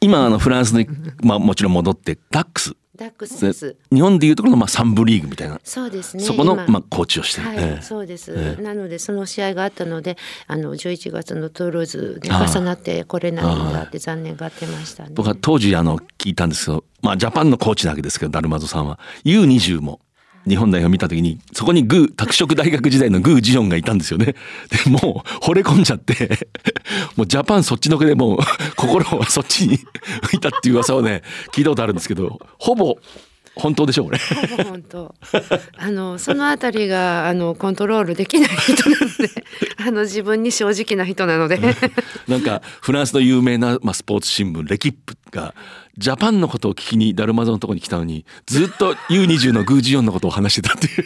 [0.00, 0.86] 今あのフランスに、
[1.22, 2.74] まあ、もちろん戻ってダックス。
[2.96, 3.76] ダックスです。
[3.92, 5.60] 日本でいうところのまあ三部リーグみたいな。
[5.62, 6.24] そうですね。
[6.24, 6.66] そこの今。
[6.66, 7.82] まあコーチをしてる、はい、ええ。
[7.82, 8.62] そうです、ええ。
[8.62, 10.16] なのでその試合があったので
[10.48, 15.10] あの11月のトゥールーズで重なってこれないんだって残念がってましたね。
[15.14, 18.98] 僕は当時あの聞いたんですけど、まあ、ジャパンのコーチなわけですけどダルマゾさんは。
[19.24, 20.00] U20 も
[20.48, 24.34] 日本代表を見た時にそこにグー拓殖大学時代のグー・ジヨンがいたんですよね。
[24.84, 26.46] でもう惚れ込んじゃって
[27.16, 28.38] もうジャパンそっちのけでもう
[28.76, 29.74] 心はそっちに
[30.32, 32.98] いたっていう噂をね聞いたことあるんですけどほぼ
[33.58, 34.18] 本当でしょうこれ。
[34.18, 35.14] ほぼ本当。
[35.76, 39.44] あのそのあたりがあのコントロールできない人なので
[39.84, 41.58] あの自分に正直な人なので。
[42.28, 45.54] なんかフランスの有名な、まあ、スポーツ新聞レキップが
[45.96, 51.04] ジャパンのことを聞きにダルマゾのところに来たのにずっと U20 のグージオンのことを話してたっていう。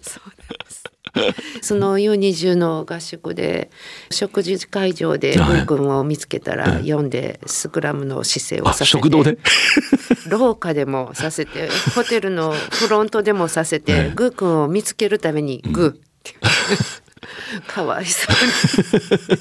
[0.00, 0.35] そう
[1.62, 3.70] その U20 の合宿で
[4.10, 5.66] 食事会場ではい。
[5.66, 9.38] グー君を見つけたら読んでスクラムの姿勢をあさせて食堂で？
[10.28, 16.34] 廊下でもさせてホテルのフロントでもさせて、グー君を見つけるためにグーって、
[17.66, 19.38] かわいそうに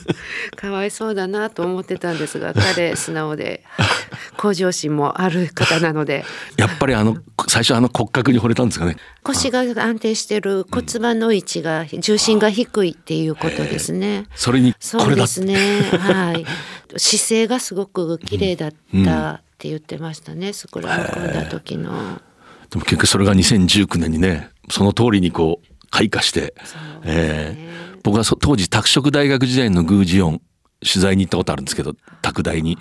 [0.56, 3.64] かわいそうだなと思ってたんですが彼素直で
[4.38, 6.26] 向上心もある方なので
[6.58, 7.18] やっぱりあの
[7.48, 14.28] 最初あの骨格に惚れたんですかね腰が安定してる骨盤の位置が重心が低いっていうことですね。
[14.36, 15.82] それにこそうですね。
[15.82, 16.46] はい。
[16.98, 20.54] 姿勢がすごく綺麗だったって言ってましたね。
[20.54, 22.22] スクラム組んだ時の。
[22.70, 26.54] でも結局それが2019年にねその通りにこう開花して、
[27.06, 30.42] えー僕はそ当時拓殖大学時代のグージオン
[30.86, 32.78] 取材に行ったことあるんですけど拓大に。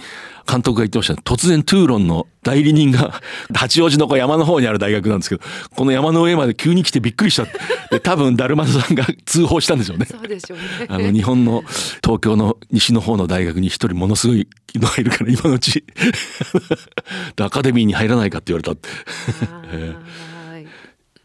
[0.47, 1.21] 監督が言ってましたね。
[1.25, 3.23] 突然トゥーロンの代理人が
[3.55, 5.43] 八王子の山の方にある大学なんですけど
[5.75, 7.47] この山の上まで急に来てびっくりした。
[7.91, 10.05] で多分ダルマズさんが 通報したんでしょうね。
[10.05, 10.65] そうでしょうね。
[10.91, 11.65] あの日本の
[12.03, 15.83] 東京の西の方の大学に一人ものすごいのがいるから今のうち。
[17.41, 18.89] アカデミーに入らないかって言われた。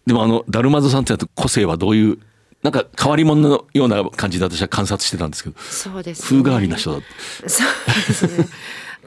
[0.09, 2.17] でもあのダルマゾさんってやつ個性はどういう
[2.63, 6.41] なんか変わり者のような感じで私は観察してたんですけどそうです、ね。
[6.41, 7.67] 風変わりな人だってそう
[8.07, 8.47] ですね。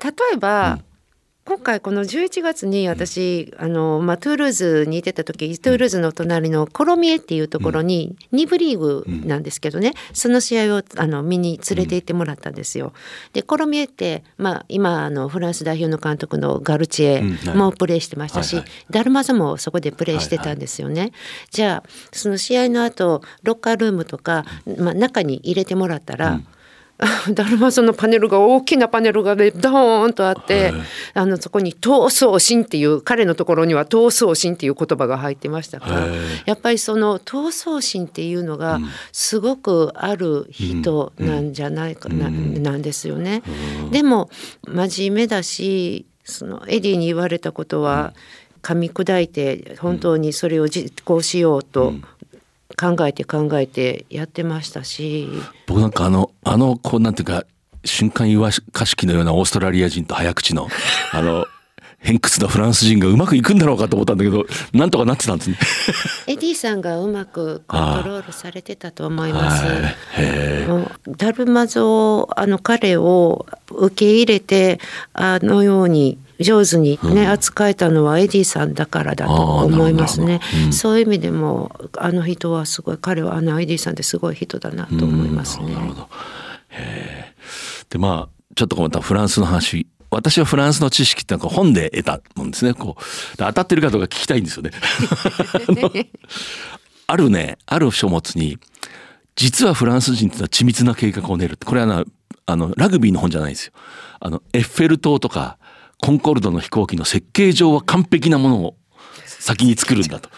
[0.01, 0.79] 例えば、
[1.45, 12.93] 今回この11月に私、あのまあ、トゥールーズにいてた時トゥールーズの隣のコロミエっていうところに2部リーグなんですけどね、その試合をあの見に連れて行ってもらったんですよ。
[13.33, 17.23] でコロミエって、まあ、今あのフランス代表の監督のガルチエ
[17.57, 21.11] もプレーしてましたし、ダルマザもそこでプレーしてたんですよね。
[21.51, 24.45] じゃあその試合の後ロッカールームとか、
[24.79, 26.41] まあ、中に入れてもらったら、
[27.35, 30.73] ダルマゾのパネルが大きなパネルがねドーンとあって、
[31.15, 36.07] あのそこに「闘争心」っていう彼のところには「闘争心」っていう言葉が入ってましたから
[36.47, 38.79] やっぱりその闘争心っていうのが
[39.11, 43.43] すごくある人なんじゃないかな,、なんですよね。
[43.91, 44.31] でも
[44.69, 48.15] 真面目だしそのエディに言われたことは
[48.63, 51.95] 噛み砕いて本当にそれを実行しようと
[52.77, 55.29] 考えて考えてやってましたし。
[55.67, 57.45] 僕なんかあのあのこうなんていうか
[57.85, 60.69] 瞬間湯沸かし器のようなオーストラリア人と早口の
[61.13, 61.47] あの
[61.99, 65.57] 偏屈なフランス人がうまくいくんだろうかと思ったんだけどなんとかなってたんですね。
[66.27, 69.65] エディさんがうまくコントロールされてたと思います。
[71.17, 74.81] ダルマゾあの彼を受け入れて
[75.13, 80.41] あのように上手にね、扱えたのはエディさんだからだと思いますね。
[80.71, 85.75] そういう意味でもあの人はすごい彼はあのエディさんってすごい人だなと思いますね。
[85.75, 86.09] なるほど。
[86.71, 87.35] へえ。
[87.91, 89.87] でまあちょっとまたフランスの話。
[90.11, 92.75] 私はフランスの知識ってなんか本で得たもんですね。
[92.75, 94.73] こうで当たってるかどうか聞きたいんですよね。
[97.07, 98.59] あるねある書物に
[99.37, 102.05] 実はフランス人ってのは緻密な計画を練るってこれはな
[102.45, 103.73] あのラグビーの本じゃないんですよ。
[104.21, 105.59] あのエッフェル塔とか
[106.03, 108.75] コンコルドの飛行機の設計上は完璧なものを
[109.25, 110.29] 先に作るんだと。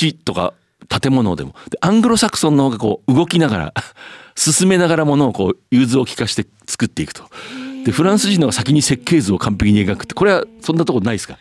[0.00, 0.54] 橋とか
[0.88, 1.54] 建物でも。
[1.70, 3.74] でアングロサクソンの方がこう動きながら
[4.34, 7.22] 進めながらものをこう融通を利かして作っていくと。
[7.84, 11.38] でフランス人の方が先に設計図を完璧に描くってこれはそんなとこないですか？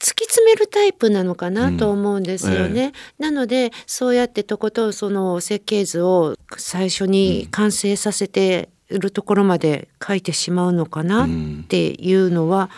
[0.00, 2.92] 突き詰めるタイプなのかなと思うんですよね。
[3.18, 11.28] なのでそうやってとことんその設計図を最初に完成させてるところまで書いてしまうのかなっ
[11.68, 12.68] ていうのは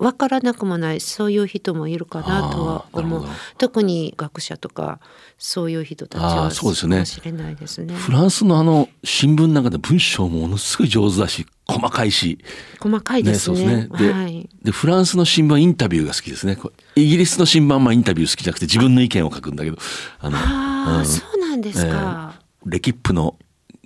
[0.00, 3.26] 分からなくもないそういう人もいるかなとは思う
[3.58, 4.98] 特に学者とか
[5.38, 7.94] そういう人たちあはーそうですよねかもしれないですね。
[7.94, 12.38] フランスのあの新聞の中で文章もものすごい上手だし細かいし
[12.80, 13.56] 細かいですね。
[13.58, 14.48] そうですねで,、はい。
[14.62, 16.56] でフランスの新聞はインタビューが好きですね
[16.96, 19.76] イギリスの新聞はインタビュー好きじゃなくて自分の意見を書くんだけど
[20.20, 22.40] あのああ、うんそうなんですか。
[22.64, 23.36] レキップの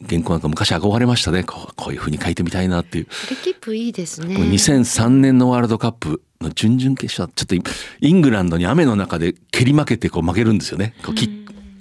[0.01, 1.45] 原稿なんか昔憧れましたね。
[1.45, 4.35] こうこういうふうに書いてみたいなっていう、レキップいいですね。
[4.35, 10.95] これ2003年のワールドカップの準々決勝ちょっとイングランドに雨の中で蹴り負けてこう負けるんですよね。
[11.05, 11.29] こうき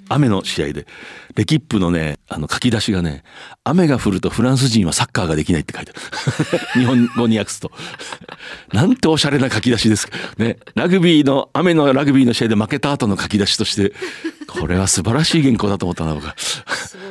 [0.08, 0.86] 雨の試合で。
[1.34, 3.24] レキップのねあの書き出しがね
[3.64, 6.00] 雨が降るとフランス人はサッカーができないって書いてある。
[6.80, 7.72] 日本語に訳すと。
[8.72, 10.16] なんておしゃれな書き出しですか。
[10.38, 13.92] ねラグビーの雨のラグビーの試合で負けた後の書き出しとして。
[14.46, 16.36] これは素晴らしい原稿だと思ったな僕は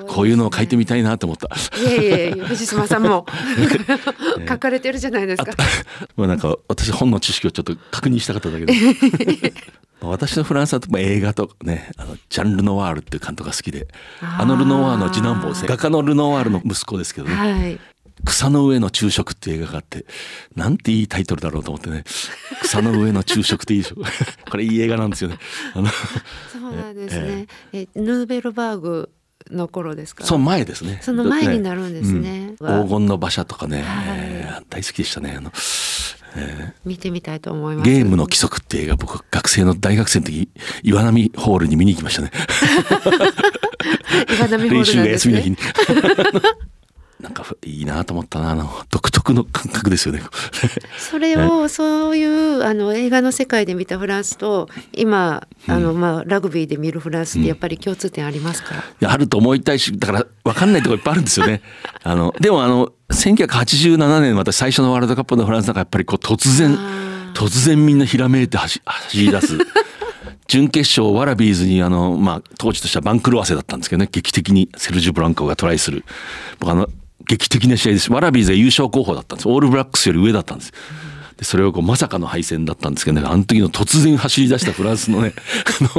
[0.07, 1.49] こういうのを書いてみたいなと思った。
[1.79, 3.25] いやいやいや藤島さんも。
[4.47, 5.53] 書かれてるじゃないですか。
[6.15, 8.73] まあなんか私本の知識をちょっと確認したかっただけで。
[10.01, 13.87] 私のフランスはまあ映画とかねあのジャン・ルノワールっていう監督が好きで。
[14.21, 17.79] あのルノワールの次男坊ですね画家のルノワールの息子ですけどね、はい。
[18.25, 20.05] 草の上の昼食っていう映画があって
[20.55, 22.03] なんていいタイトルだろうと思ってね。
[22.61, 23.95] 草の上の昼食っていいでしょ。
[24.49, 25.37] これいい映画なんですよね。
[25.73, 25.87] あの
[26.51, 27.47] そうなんですね。
[27.73, 29.09] えヌーベルバーグ
[29.51, 30.25] の頃ですか？
[30.25, 30.99] その前ですね。
[31.01, 32.53] その前になるんですね。
[32.59, 32.83] うん。
[32.83, 34.05] 黄金の馬車とかね、はい。
[34.19, 35.35] えー大好きでしたね。
[35.37, 35.51] あの
[36.83, 37.89] 見てみたいと思います。
[37.89, 40.49] ゲームの規則って映画僕学生の大学生の時
[40.81, 42.31] 岩波ホールに見に行きましたね。
[44.39, 44.77] 岩波ホールね。
[44.79, 45.57] 練習が休みの日に
[47.23, 50.21] なんかいいなと思ったなあの独特の感覚ですよね。
[50.99, 58.75] それをそういうあの映画の世界で見たフランスと今あのまあラグビーで見るフランスってやっぱり共通点ありますか？
[58.75, 61.61] いやあると思いたいしだから分かんないところいっぱいあるんですよね。
[62.03, 66.77] あのでもあの1987年私最初のワールドカップのフランスなんかやっぱりこう突然
[67.33, 69.57] 突然みんなひらめいて走走り出す。
[70.49, 74.09] 準決勝ワラビーズにあの、まあ、当時としては番狂わせだったんですけどね。
[74.11, 76.03] 劇的にセルジュ・ブランコがトライする。
[76.59, 76.89] 僕あの
[77.27, 78.11] 劇的な試合です。
[78.11, 79.49] ワラビーズが優勝候補だったんです。
[79.49, 80.73] オールブラックスより上だったんです。
[81.37, 85.33] でそれをこうまさかの敗戦だったんですけどねあの時の突然走り出したフランスのね
[85.81, 85.97] あ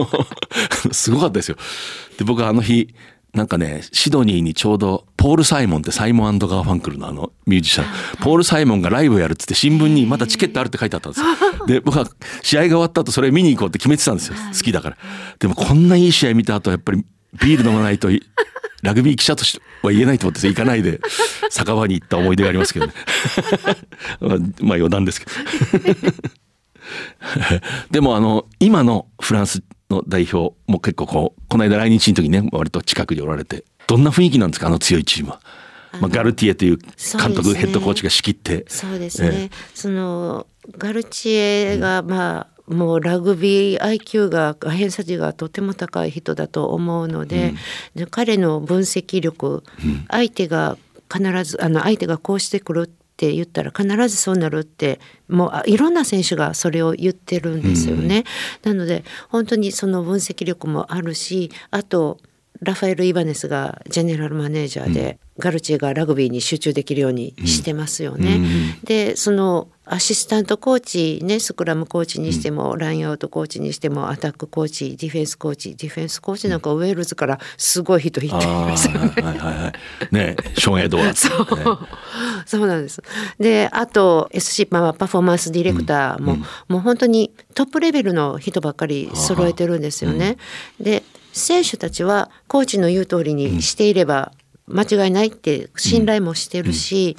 [0.86, 1.56] のすごかったですよ。
[2.18, 2.94] で僕はあの日
[3.32, 7.86] なんかねシドニーにちょうどポール・サイモンってサイモンガーファンクルのあのミュージシャン。
[8.20, 11.66] ポール・サイモンがライブをやるっつって新聞にまだチケットあるって書いてあったんですよ。
[11.66, 12.06] で僕は
[12.42, 14.34] 試合が終わった後それ見に行こうって決めてたんですよ。
[14.52, 14.96] 好きだから。
[15.40, 17.04] でもこんないい試合見た後やっぱり
[17.41, 18.09] ビール飲まないと
[18.82, 21.01] ラグビー記者としては言えないと思って行かないで
[21.51, 22.93] 酒場に行った思い出がありますけどね。
[24.20, 25.32] まあまあ余談ですけど。
[27.91, 35.41] でもあの今のフランスの代表も結構こうこの間来日の時にね割と近くにおられてどんな雰囲気なんですかあの強いチームは。
[36.01, 38.64] まあ、ガルティエという監督、ねヘッドコーチが仕切って。
[38.68, 47.54] そうですね、えそのガルチエがまあ、もうラグビー IQ が偏差値がとても高い人だと思うので,、
[47.94, 49.62] で彼の分析力、
[50.08, 50.78] 相手が
[51.12, 54.98] 必ずあの相手がこうしてくるって言ったら必ずそうなるって
[55.28, 58.24] もうあいろんな選手がそれを言ってるんですよね。
[58.64, 62.18] なので本当にその分析力もあるしあと
[62.64, 68.40] ラファエル・イバネスがジェネラルマネージャーで、ガルチエがラグビーに集中できるようにしてますよね。
[68.84, 79.22] でそのアシスタントコーチねスクラムコーチにしても、ラインアウトコーチにしてもアタックコーチディフェンスコーチディフェンスコーチなんかウェールズからすごい人いていああますよね。
[79.22, 79.72] はいはいは
[80.10, 81.78] いねショーン・エドワーズ、ね。
[82.46, 83.02] そうなんです。
[83.38, 86.36] で、あと SC まあパフォーマンスディレクターも、
[86.68, 90.38] もう本当にトップレベルの人ばっかり揃えてるんですよね。
[90.80, 91.02] で、
[91.35, 94.32] 選手たちはコーチの言う通りにしていれば
[94.66, 97.16] 間違いないって信頼もしてるし、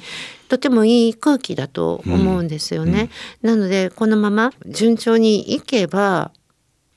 [0.48, 3.10] とてもいい空気だと思うんですよね。
[3.42, 6.32] なのでこのまま順調にいけば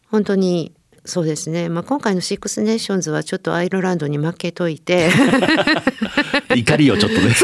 [0.09, 0.73] 本当に
[1.05, 5.09] そうですね、まあ、今回のシックスネーションズはちょっとアイルランドに負けといて。
[6.55, 7.35] 怒りをちょっとね。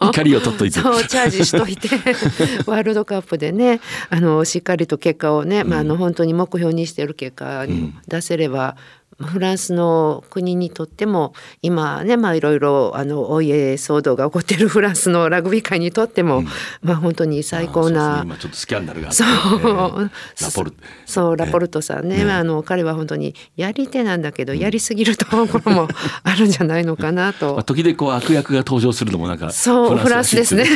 [0.00, 1.88] 怒りを取っといてそうチャージしといて。
[2.66, 8.76] ワールドカップでねあのしっかりと結果をね、まあ、あの本当に目標にしている結果に出せれば、
[9.18, 16.42] フランスの国にとっても今ねまあいろいろあのお家騒動が起こっているフランスのラグビー界にとっても、
[16.82, 18.22] まあ本当に最高あなね。
[18.24, 20.10] 今ちょっとスキャンダルがそう、えー
[20.42, 20.72] ラポル
[21.06, 25.88] そうラポルトさんね、ねあの彼は本当にやり手なんだけど、やりすぎるところも
[26.24, 27.54] あるんじゃないのかなと。
[27.54, 30.64] まあ、時々こう悪役が登場するのもなんかそうフランスですね。
[30.64, 30.70] ね。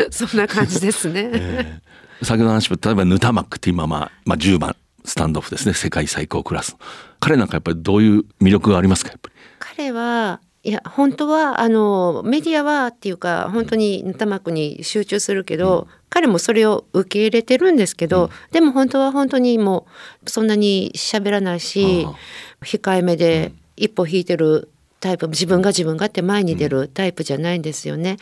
[0.10, 1.30] そんな感じですね。
[1.32, 1.90] えー
[2.22, 5.74] 先ほどの話も例えばヌタマックって今まあ、まあ、10番スタンドオフですね。
[5.74, 6.76] 世界最高クラス。
[7.20, 9.10] 彼なんかやっぱりどういう魅力がありますか？
[9.10, 9.34] やっぱり。
[9.58, 19.86] 彼はいや本当はあのメディアはっていうか本当にヌタマックに集中するけど、彼もそれを受け入れてるんですけど、でも本当は本当にも
[20.26, 22.14] うそんなに喋らないしあ
[22.64, 24.68] 控えめで一歩引いてる
[25.00, 28.18] タイプ自分が自分がって前に出るタイプじゃないんですよね。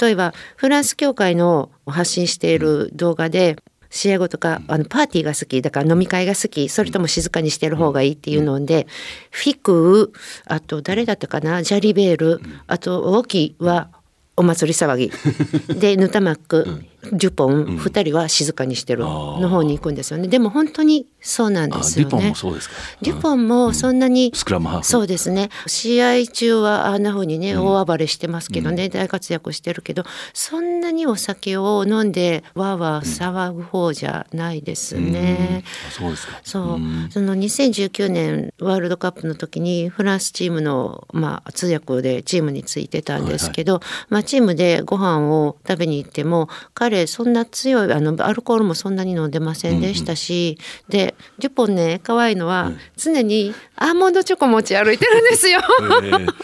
[0.00, 3.56] 例えばフランス協会の発信している動画で
[3.92, 8.86] 試合後とかあのパーティーが好きだから飲み会が好きそれとも静かにしてる方がいいっていうので、
[9.30, 10.12] フィク
[10.46, 13.90] あと誰だったかなジャリベールあとウォキは
[14.36, 15.12] お祭り騒ぎ。
[15.78, 22.10] でヌタマックデュポン2人は静かにしてるの方に行くんですよね、でも本当にそうなんですよね。
[22.10, 22.74] デュポンもそうですか。
[23.02, 24.86] デュポンもそんなに、スクラムハーフ。
[24.86, 25.50] そうですね。
[25.66, 35.64] 試合中はあんな風にね、大暴れしてますけどね、大活躍してるけどそんなにお酒を飲んでわーわー騒ぐ方じゃないですね。
[35.88, 36.40] あそうですか。
[36.42, 55.60] そう、その2019年ワールドカップの時にフランスチームの、まあ、通訳でチームについてたんですけど、まあ、チームでご飯を食べに行っても彼そんな強いあのアルコールもそんなに飲んでませんでしたし、でデュポンね可愛いのは常にアーモンドチョコ持ち歩いてるんですよ。
[56.04, 56.34] えー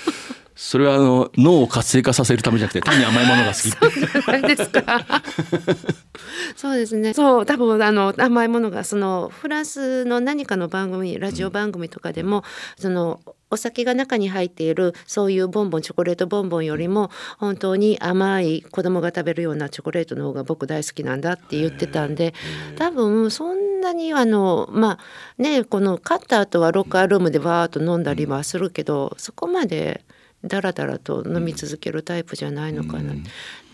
[0.61, 5.22] それはあの脳を活性化させるためじゃなくて単に甘いものが好き そうですか。
[6.56, 7.14] そうですね。
[7.14, 12.42] そう、多分あの甘いものがそのフランスの何かの番組、ラジオ番組とかでも、
[12.76, 22.34] そのお酒が中に入っているそういうボンボンチョコレートボンボンよりも本当に甘い子供が食べるようなチョコレートの方が僕大好きなんだって言ってたんで
[22.76, 24.98] 多分そんなにあのま
[25.38, 30.04] あねこの勝った後はロッカールームでバーッと飲んだりはするけどそこまで
[30.45, 33.14] ダラダラと飲み続けるタイプじゃないのかな。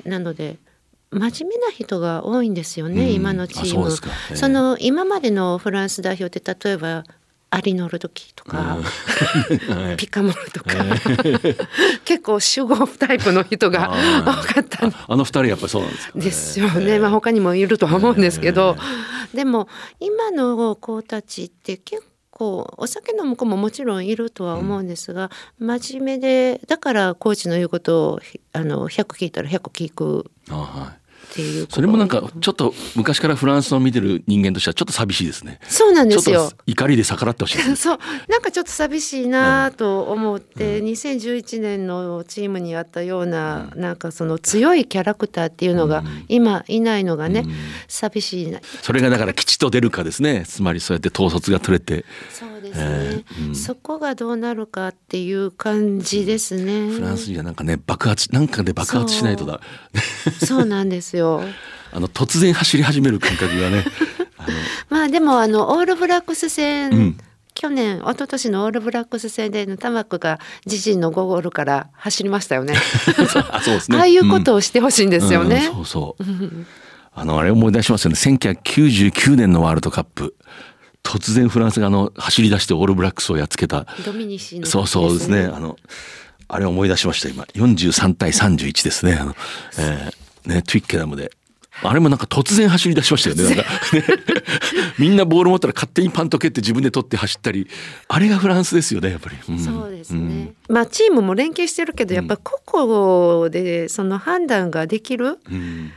[0.05, 0.59] なので
[1.11, 3.12] 真面目な人が多いんですよね、うん。
[3.12, 3.67] 今のチーム。
[3.67, 4.11] あそうですか。
[4.31, 4.37] ええ。
[4.37, 7.05] その今までのフランス代表って例えば
[7.55, 8.79] アリノルドキーとか、
[9.97, 10.75] ピカモルとか、
[12.05, 13.93] 結構主語タイプの人が
[14.25, 18.77] 多かったんあの二人やっぱりそうなんですか、ね、ですよね、まあ、他にもいるとは思うんですけど、
[19.33, 19.69] でも
[20.01, 22.03] 今の子たちって結
[22.35, 30.30] 構お酒飲む子ももちろんいるとは思うんですが、真面目でだからコーチの言うことをひあの100聞いたら100聞く。
[30.51, 31.04] あはい
[31.68, 35.59] それもなんかちょっと昔からフランスを見てる人間としてはちょっと寂しいですね。
[35.68, 36.51] そうなんですよ。
[36.66, 37.68] 怒りで逆らってほしい。
[37.68, 37.77] ね。
[37.77, 37.99] そう。
[38.29, 47.45] なんかちょっと寂しいなと思って、2011年のチームにあったような、なんかその強いキャラクターっていうのが今いないのがね、
[47.89, 48.61] 寂しいな。
[48.83, 50.45] それがだから吉と出るかですね。
[50.47, 59.61] つまりそうやって統率が取れて、そうですね、そこがどうなるかっていう感じですね、フランス人はなんかね爆発なんかで爆発しないとだ。
[60.45, 61.43] そうなんですよ
[61.93, 63.85] あの突然走り始める感覚がね。
[64.37, 64.49] あの
[64.91, 67.19] まあでもあのオールブラックス戦、うん
[67.57, 72.75] 去年一昨年のオールブラックス戦でタマックが自身の5ゴールから走りましたよね
[73.53, 73.97] あそうですね。
[73.97, 76.25] ああいうことをしてほしいんですよね、うんそうそう。
[77.17, 78.17] あのあれ思い出しますよね。
[78.17, 80.35] 1999年のワールドカップ。
[81.05, 83.87] 突然フランスがあの走り出してオールブラックスをやっつけた。
[84.05, 85.45] ドミニシの時そうそうですね。
[85.45, 85.77] あの
[86.49, 87.45] あれ思い出しました今。
[87.55, 89.15] 43対31ですね。
[89.15, 89.37] あの、
[89.79, 91.31] えー、ねトゥイッケナムで。
[91.83, 93.57] あれもなんか突然走り出しましたよね。
[93.57, 94.05] なんか ね
[94.99, 97.69] みんなボール持ったら勝手にパンと蹴って自分で取って走ったり。
[98.09, 99.37] あれがフランスですよね、やっぱり。
[99.49, 105.93] うんそうですね、まあチームも連携してるけどやっぱ個々でその判断ができる、うん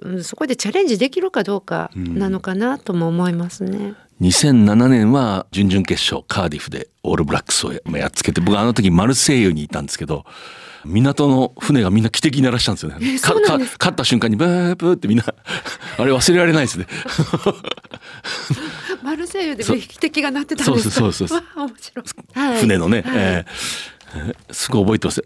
[0.00, 3.94] うん、そこでチャレンジできるかどうかなのかなとも思いますね。
[4.20, 10.24] 2007年は準々決勝カーディフでオールブラックスをややっつけて僕あの時マルセイユにいたんですけど
[10.84, 13.18] 港の船がみんな汽笛鳴らしたんですよね。
[13.18, 15.24] かか勝った瞬間にブーブーってみんな
[15.98, 16.86] あれ忘れられないですね。
[19.02, 20.94] マルセイユで汽笛が鳴ってたんですか？
[20.94, 22.02] そうそうそうそう面白
[22.54, 25.22] い船のね、はいえーすごい覚えてます。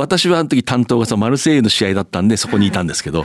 [0.00, 3.24] 私はあの時担当がさマルセイユの試合だったんでそこにいたんですけど、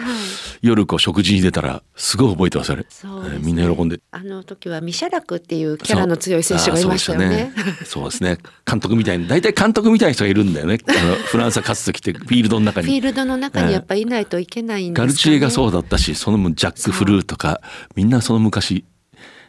[0.61, 2.87] 夜こう食事に出たらすごい覚えてますあれ、ね。
[2.91, 3.99] えーみんな喜んで。
[4.11, 7.51] あの時はミシャラクっていうキャラの強い選手がいましたよね。
[7.85, 8.37] そうでしたねね。
[8.65, 10.79] 監督みたいに大体監督みたいな人がいるんだよね。
[10.87, 15.07] あのフランスが勝つ時ってフィールドの中フィーにルドの中にやっぱいないといけないんですか、ね。
[15.07, 17.61] ガルチエがそうだったしそのジャック・フルーとか
[17.95, 18.85] みんなその昔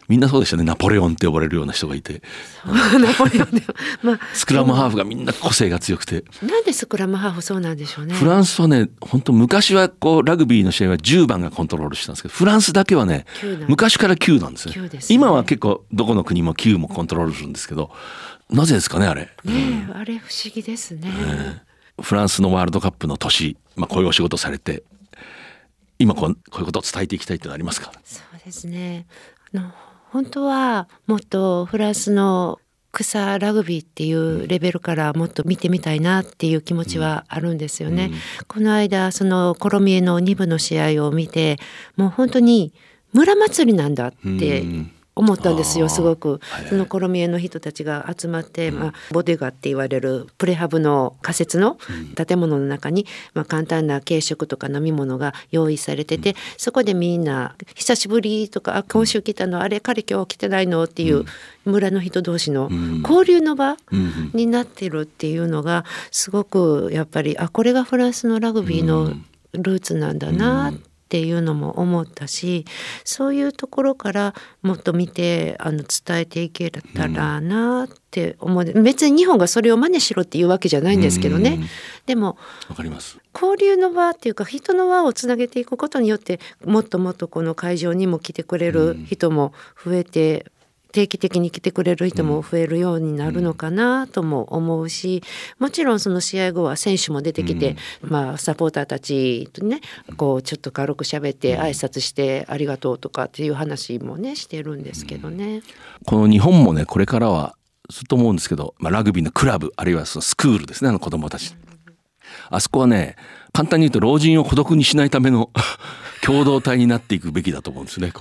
[0.09, 0.65] みんなそうでしたね。
[0.65, 2.23] ナポレオンって呼ばれるような人がいて。
[2.65, 3.61] ナポレオンで。
[3.61, 3.67] も
[4.03, 6.25] まあスクラムハーフがみんな個性が強くて。
[6.43, 8.15] なんでスクラムハーフそうなんでしょうね。
[8.15, 15.15] フランスはね本当昔はこうラグビーの試合は10番がコントロールしてたんですけどフランスだけはね9なんだ昔から9なんですね9ですね。
[15.15, 17.91] 今は結構どこの国も9もコントロールするんですけど
[18.49, 19.23] なぜですかねあれ。
[19.23, 21.11] ねえあれ不思議ですね。
[22.01, 24.85] フランスのワールドカップの年、まあ、こういうお仕事されて
[25.99, 27.91] 今こうこういうことを伝えていきたいってのありますか？
[28.05, 29.07] そうですね。
[29.55, 29.73] あの
[30.17, 32.59] 本当はもっとフランスの
[32.91, 38.11] 草ラグビーっていうレベルからもっと見てみたいなっていう気持ちはあるんですよね。
[38.49, 41.59] この間そのコロミエの2部の試合を見て
[41.97, 42.73] もう本当に
[43.13, 46.41] 村祭りなんだってうん思ったんですよすごく。
[46.69, 51.79] そのコロミエの人たちが集まって、まあ、ボデガって言われるプレハブの仮設の
[52.15, 61.25] 建物の中に、まあ、簡単な軽食とか飲み物が用意されてて、そこでみんな「久しぶり」とか「あ今週来たのあれ彼今日来てないの?」っていう
[61.65, 62.69] 村の人同士の
[63.03, 69.13] 交流の場うんになってるっていうのがすごくやっぱりあこれがフランスのラグビーの
[69.53, 70.17] ルーツなん。
[70.19, 70.75] だなっ
[71.07, 72.65] っていうのも思ったし
[73.05, 81.69] そういうところからもっと見てあの伝えていけたらなって思う、うん、別に日本がそれを真似しろっていうわけじゃないんですけどね、うん、
[82.07, 82.37] でも
[82.69, 83.19] わかります。
[83.33, 89.53] 交流の輪っていうか人の輪をつなげていくことによってもっともっとこの会場にも来てくれる人も
[89.85, 90.47] 増えて
[90.97, 95.23] 定期的に来てくれる人も増えるようになるのかなとも思うし
[95.59, 99.83] もちろんその試合後は選手も出てきて、まあ、サポーターたちとね
[100.17, 105.61] こうちょっと軽く喋って挨拶してありがとうとかっていう話もねしてるんですけどね。
[106.07, 107.57] この日本もねこれからは
[107.91, 111.55] ずっと思うんですけど、まあ、ラグビーのクラブあるいはそのスクールですねあの子供たち。
[112.49, 113.17] あそこはね
[113.53, 115.51] 簡単に言うと老人を孤独にしないための
[116.25, 118.13] 共同体になっていくべきだと思うんですね。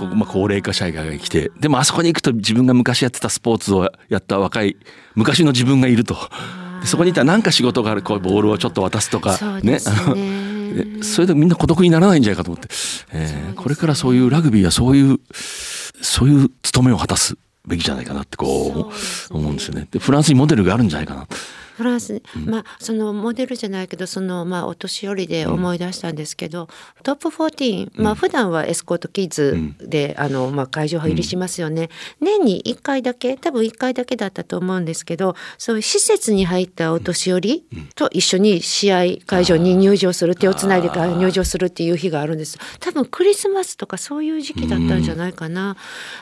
[0.00, 4.76] こまあ、高齢化社会が来てでもあそこに行くと自分が昔やってたスポーツをやった若い
[5.14, 6.16] 昔の自分がいると。
[6.80, 9.78] でそこにいたら何か仕事があるこうボールをちょっと渡すとかね。
[11.02, 12.68] それでみんな孤独にならないんじゃないかと思って、
[13.12, 15.18] えー、これからそういうラグビーはそういう
[16.00, 17.36] そういう務めを果たす
[17.66, 18.90] べきじゃないかなってこ
[19.30, 19.88] う思うんですよね。
[19.90, 21.26] でフランスにモデルがあるんじゃないかな。
[21.76, 26.68] フランス、まあそのモデルじゃないけどそのまあお年寄りで思い出したんですけど、うん、
[27.02, 31.88] トップ14、まあ普段はエスコートキッズで、うん、あのまあ会場入りしますよね、
[32.20, 37.64] うん、年に1回だけ多分1回だけだったと思うんですけどそういう施設に入ったお年寄り
[37.94, 42.58] と一緒に試合会場に入場する手をつないで入場するっていう日があるんです。
[42.80, 45.76] 多分クリスマスとかそういう時期だったんじゃないかな、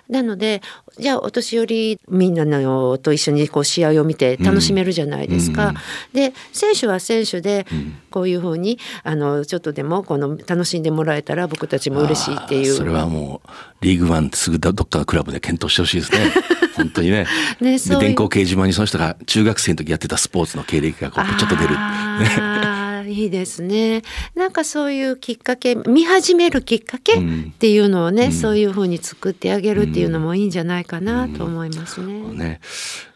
[0.09, 0.63] なので
[0.99, 5.48] じゃあお年寄りみんなのと一緒にこう試合を見て楽しめるじゃないですか。
[5.49, 5.75] ですか？
[6.13, 7.67] で選手は選手で
[8.11, 12.75] こういうふうにあのちょっとでもこの楽しんでもらえたら僕たちも嬉しいっていう。
[12.75, 13.49] それはもう
[13.81, 16.19] リーグワンすぐどっかのクラブで検討してほしいですね。
[16.77, 17.27] 本当にね。
[17.61, 21.75] ねで電光掲示板にその人が中学生の時やってたスポーツの経歴がこうちょっと出る。
[23.09, 24.03] いいですね。
[24.35, 27.23] なんかそういうきっかけ見始めるきっかけっ
[27.59, 32.15] ていうのをね、うん、そういうふうに作ってあげるっていうのもいいんじゃないかなと思いますね。
[32.15, 32.61] うん、ね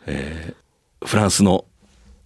[0.07, 1.67] えー、フランスの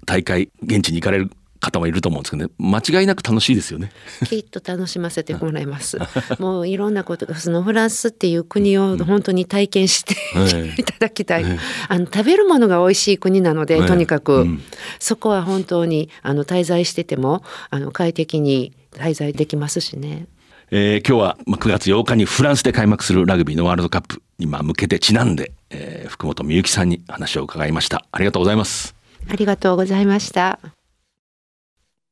[0.06, 1.30] 大会現地に行かれる
[1.60, 2.52] 方もいると思うんですけどね。
[2.58, 3.90] 間違いなく楽しいですよね。
[4.26, 5.98] きっと楽しませてもらいます。
[6.38, 11.44] もういろんなことそのフランスっていう国を本当に体験して、うん、いただきたい、
[11.88, 14.62] あの食べるものが美味しい国なので、とにかく、うん、
[14.98, 20.26] そこは本当にあの滞在しててもあの快適に滞在できますしね。
[20.70, 28.04] えー、今日は9月8日にフランスで開幕するラグビーのワールドカップに向けてちなんで、えー、福本美幸さんに話を伺いました。
[28.10, 28.95] ありがとうございます
[29.28, 30.58] ありがとうございました。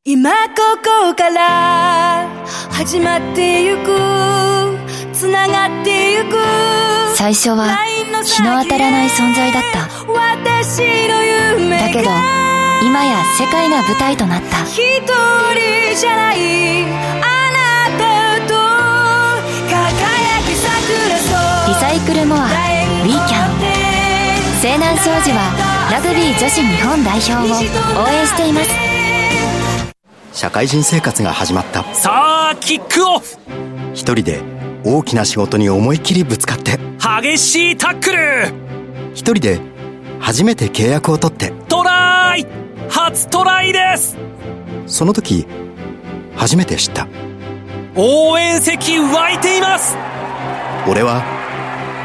[0.04, 0.54] 今こ
[0.84, 2.28] こから
[2.70, 4.76] 始まってゆく
[5.14, 6.36] つながってゆく
[7.16, 7.74] 最初は
[8.22, 9.88] 日の当たらない存在だった。
[10.12, 11.24] 私の
[11.58, 12.10] 夢だけど
[12.86, 14.64] 今や世界が舞台となった。
[14.64, 15.14] 一人
[15.98, 16.86] じゃないあ
[17.54, 18.02] なた
[18.46, 18.52] と
[19.70, 21.32] 輝き桜そ
[21.70, 23.33] うリサイクルモアウィーキャン
[24.64, 28.70] 西南商事はラグビー女子日本代表を応援しています。
[30.32, 31.84] 社会人生活が始まった。
[31.92, 33.36] さあキックオフ。
[33.92, 34.40] 一人で
[34.82, 36.78] 大きな仕事に思いっきりぶつかって。
[36.98, 38.54] 激しいタックル。
[39.12, 39.60] 一人で
[40.18, 41.52] 初めて契約を取って。
[41.68, 42.46] トライ。
[42.88, 44.16] 初トライです。
[44.86, 45.46] その時
[46.36, 47.06] 初めて知った。
[47.96, 49.94] 応援席湧いています。
[50.88, 51.22] 俺は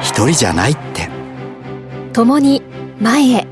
[0.01, 1.07] 一人じゃないって
[2.19, 2.61] 共に
[2.99, 3.47] 前へ。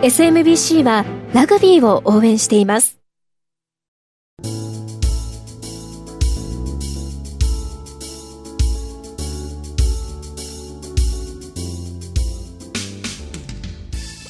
[0.00, 1.04] SMBC は
[1.34, 2.98] ラグビーを応援しています。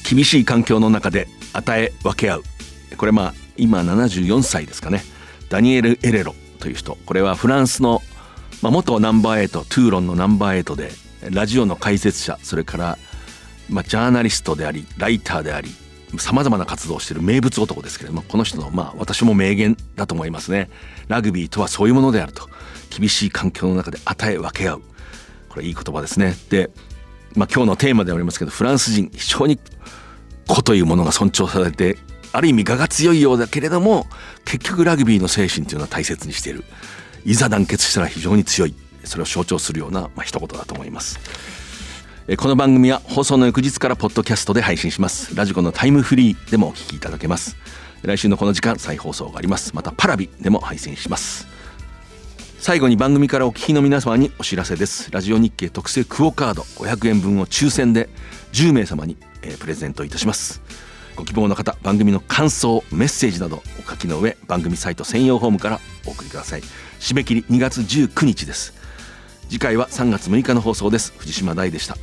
[0.09, 2.43] 厳しい環境の中で与え分け合う。
[2.97, 5.03] これまあ今74歳ですかね。
[5.47, 6.97] ダニエル・エレロという人。
[7.05, 8.01] これはフランスの、
[8.61, 10.91] まあ、元ナンバーエイトトゥーロンのナンバーエイトで
[11.31, 12.97] ラジオの解説者それから
[13.69, 15.69] まあ、ジャーナリストでありライターであり
[16.17, 20.69] さまざまな活動をしている名物男ですけれどもこの人のまあ私も名言だと思いますね。
[21.09, 22.49] ラグビーとはそういうものであると
[22.89, 24.81] 厳しい環境の中で与え分け合う。
[25.49, 26.33] これいい言葉ですね。
[26.49, 26.69] で、
[27.35, 29.59] まあ、今日のテーマでありますけどフランス人非常に
[30.47, 31.97] 子というものが尊重されて
[32.31, 34.07] ある意味我が強いようだけれども
[34.45, 36.63] 結局ラグビーの精神というのは大切にしている。
[37.25, 38.73] いざ団結したら非常に強い。
[39.03, 41.19] それを象徴するような、まあ、一言だと思います。
[42.35, 45.33] この番組は放送の翌日からポッドキャストで配信します。
[45.33, 47.55] ラジコのタイムフリーでもお聞きいただけます。
[48.01, 49.73] 来週のこの時間再放送があります。
[49.73, 51.47] またパラビでも配信します。
[52.59, 55.09] 最後に番組からお聞きの皆様にお知らせです。
[55.09, 58.09] ラジオ日経特製クオカード500円分を抽選で
[58.51, 60.61] 10名様に、えー、プレゼントいたします。
[61.15, 66.61] ご希望の方番組の感想メッセージなどお書記の上番組サイト専用ホームからお送りください。
[66.99, 68.73] 締め切り2月19日です。
[69.47, 71.13] 次回は3月6日の放送です。
[71.17, 71.95] 藤島大でした。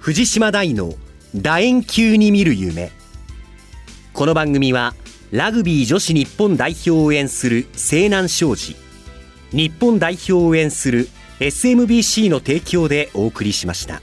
[0.00, 0.94] 藤島大の
[1.34, 2.90] 楕円球に見る夢
[4.14, 4.94] この番組は
[5.30, 8.76] ラグビー女子日本代表を応援する西南商事
[9.52, 11.06] 日本代表を応援する
[11.40, 14.00] SMBC の提供でお送りしました。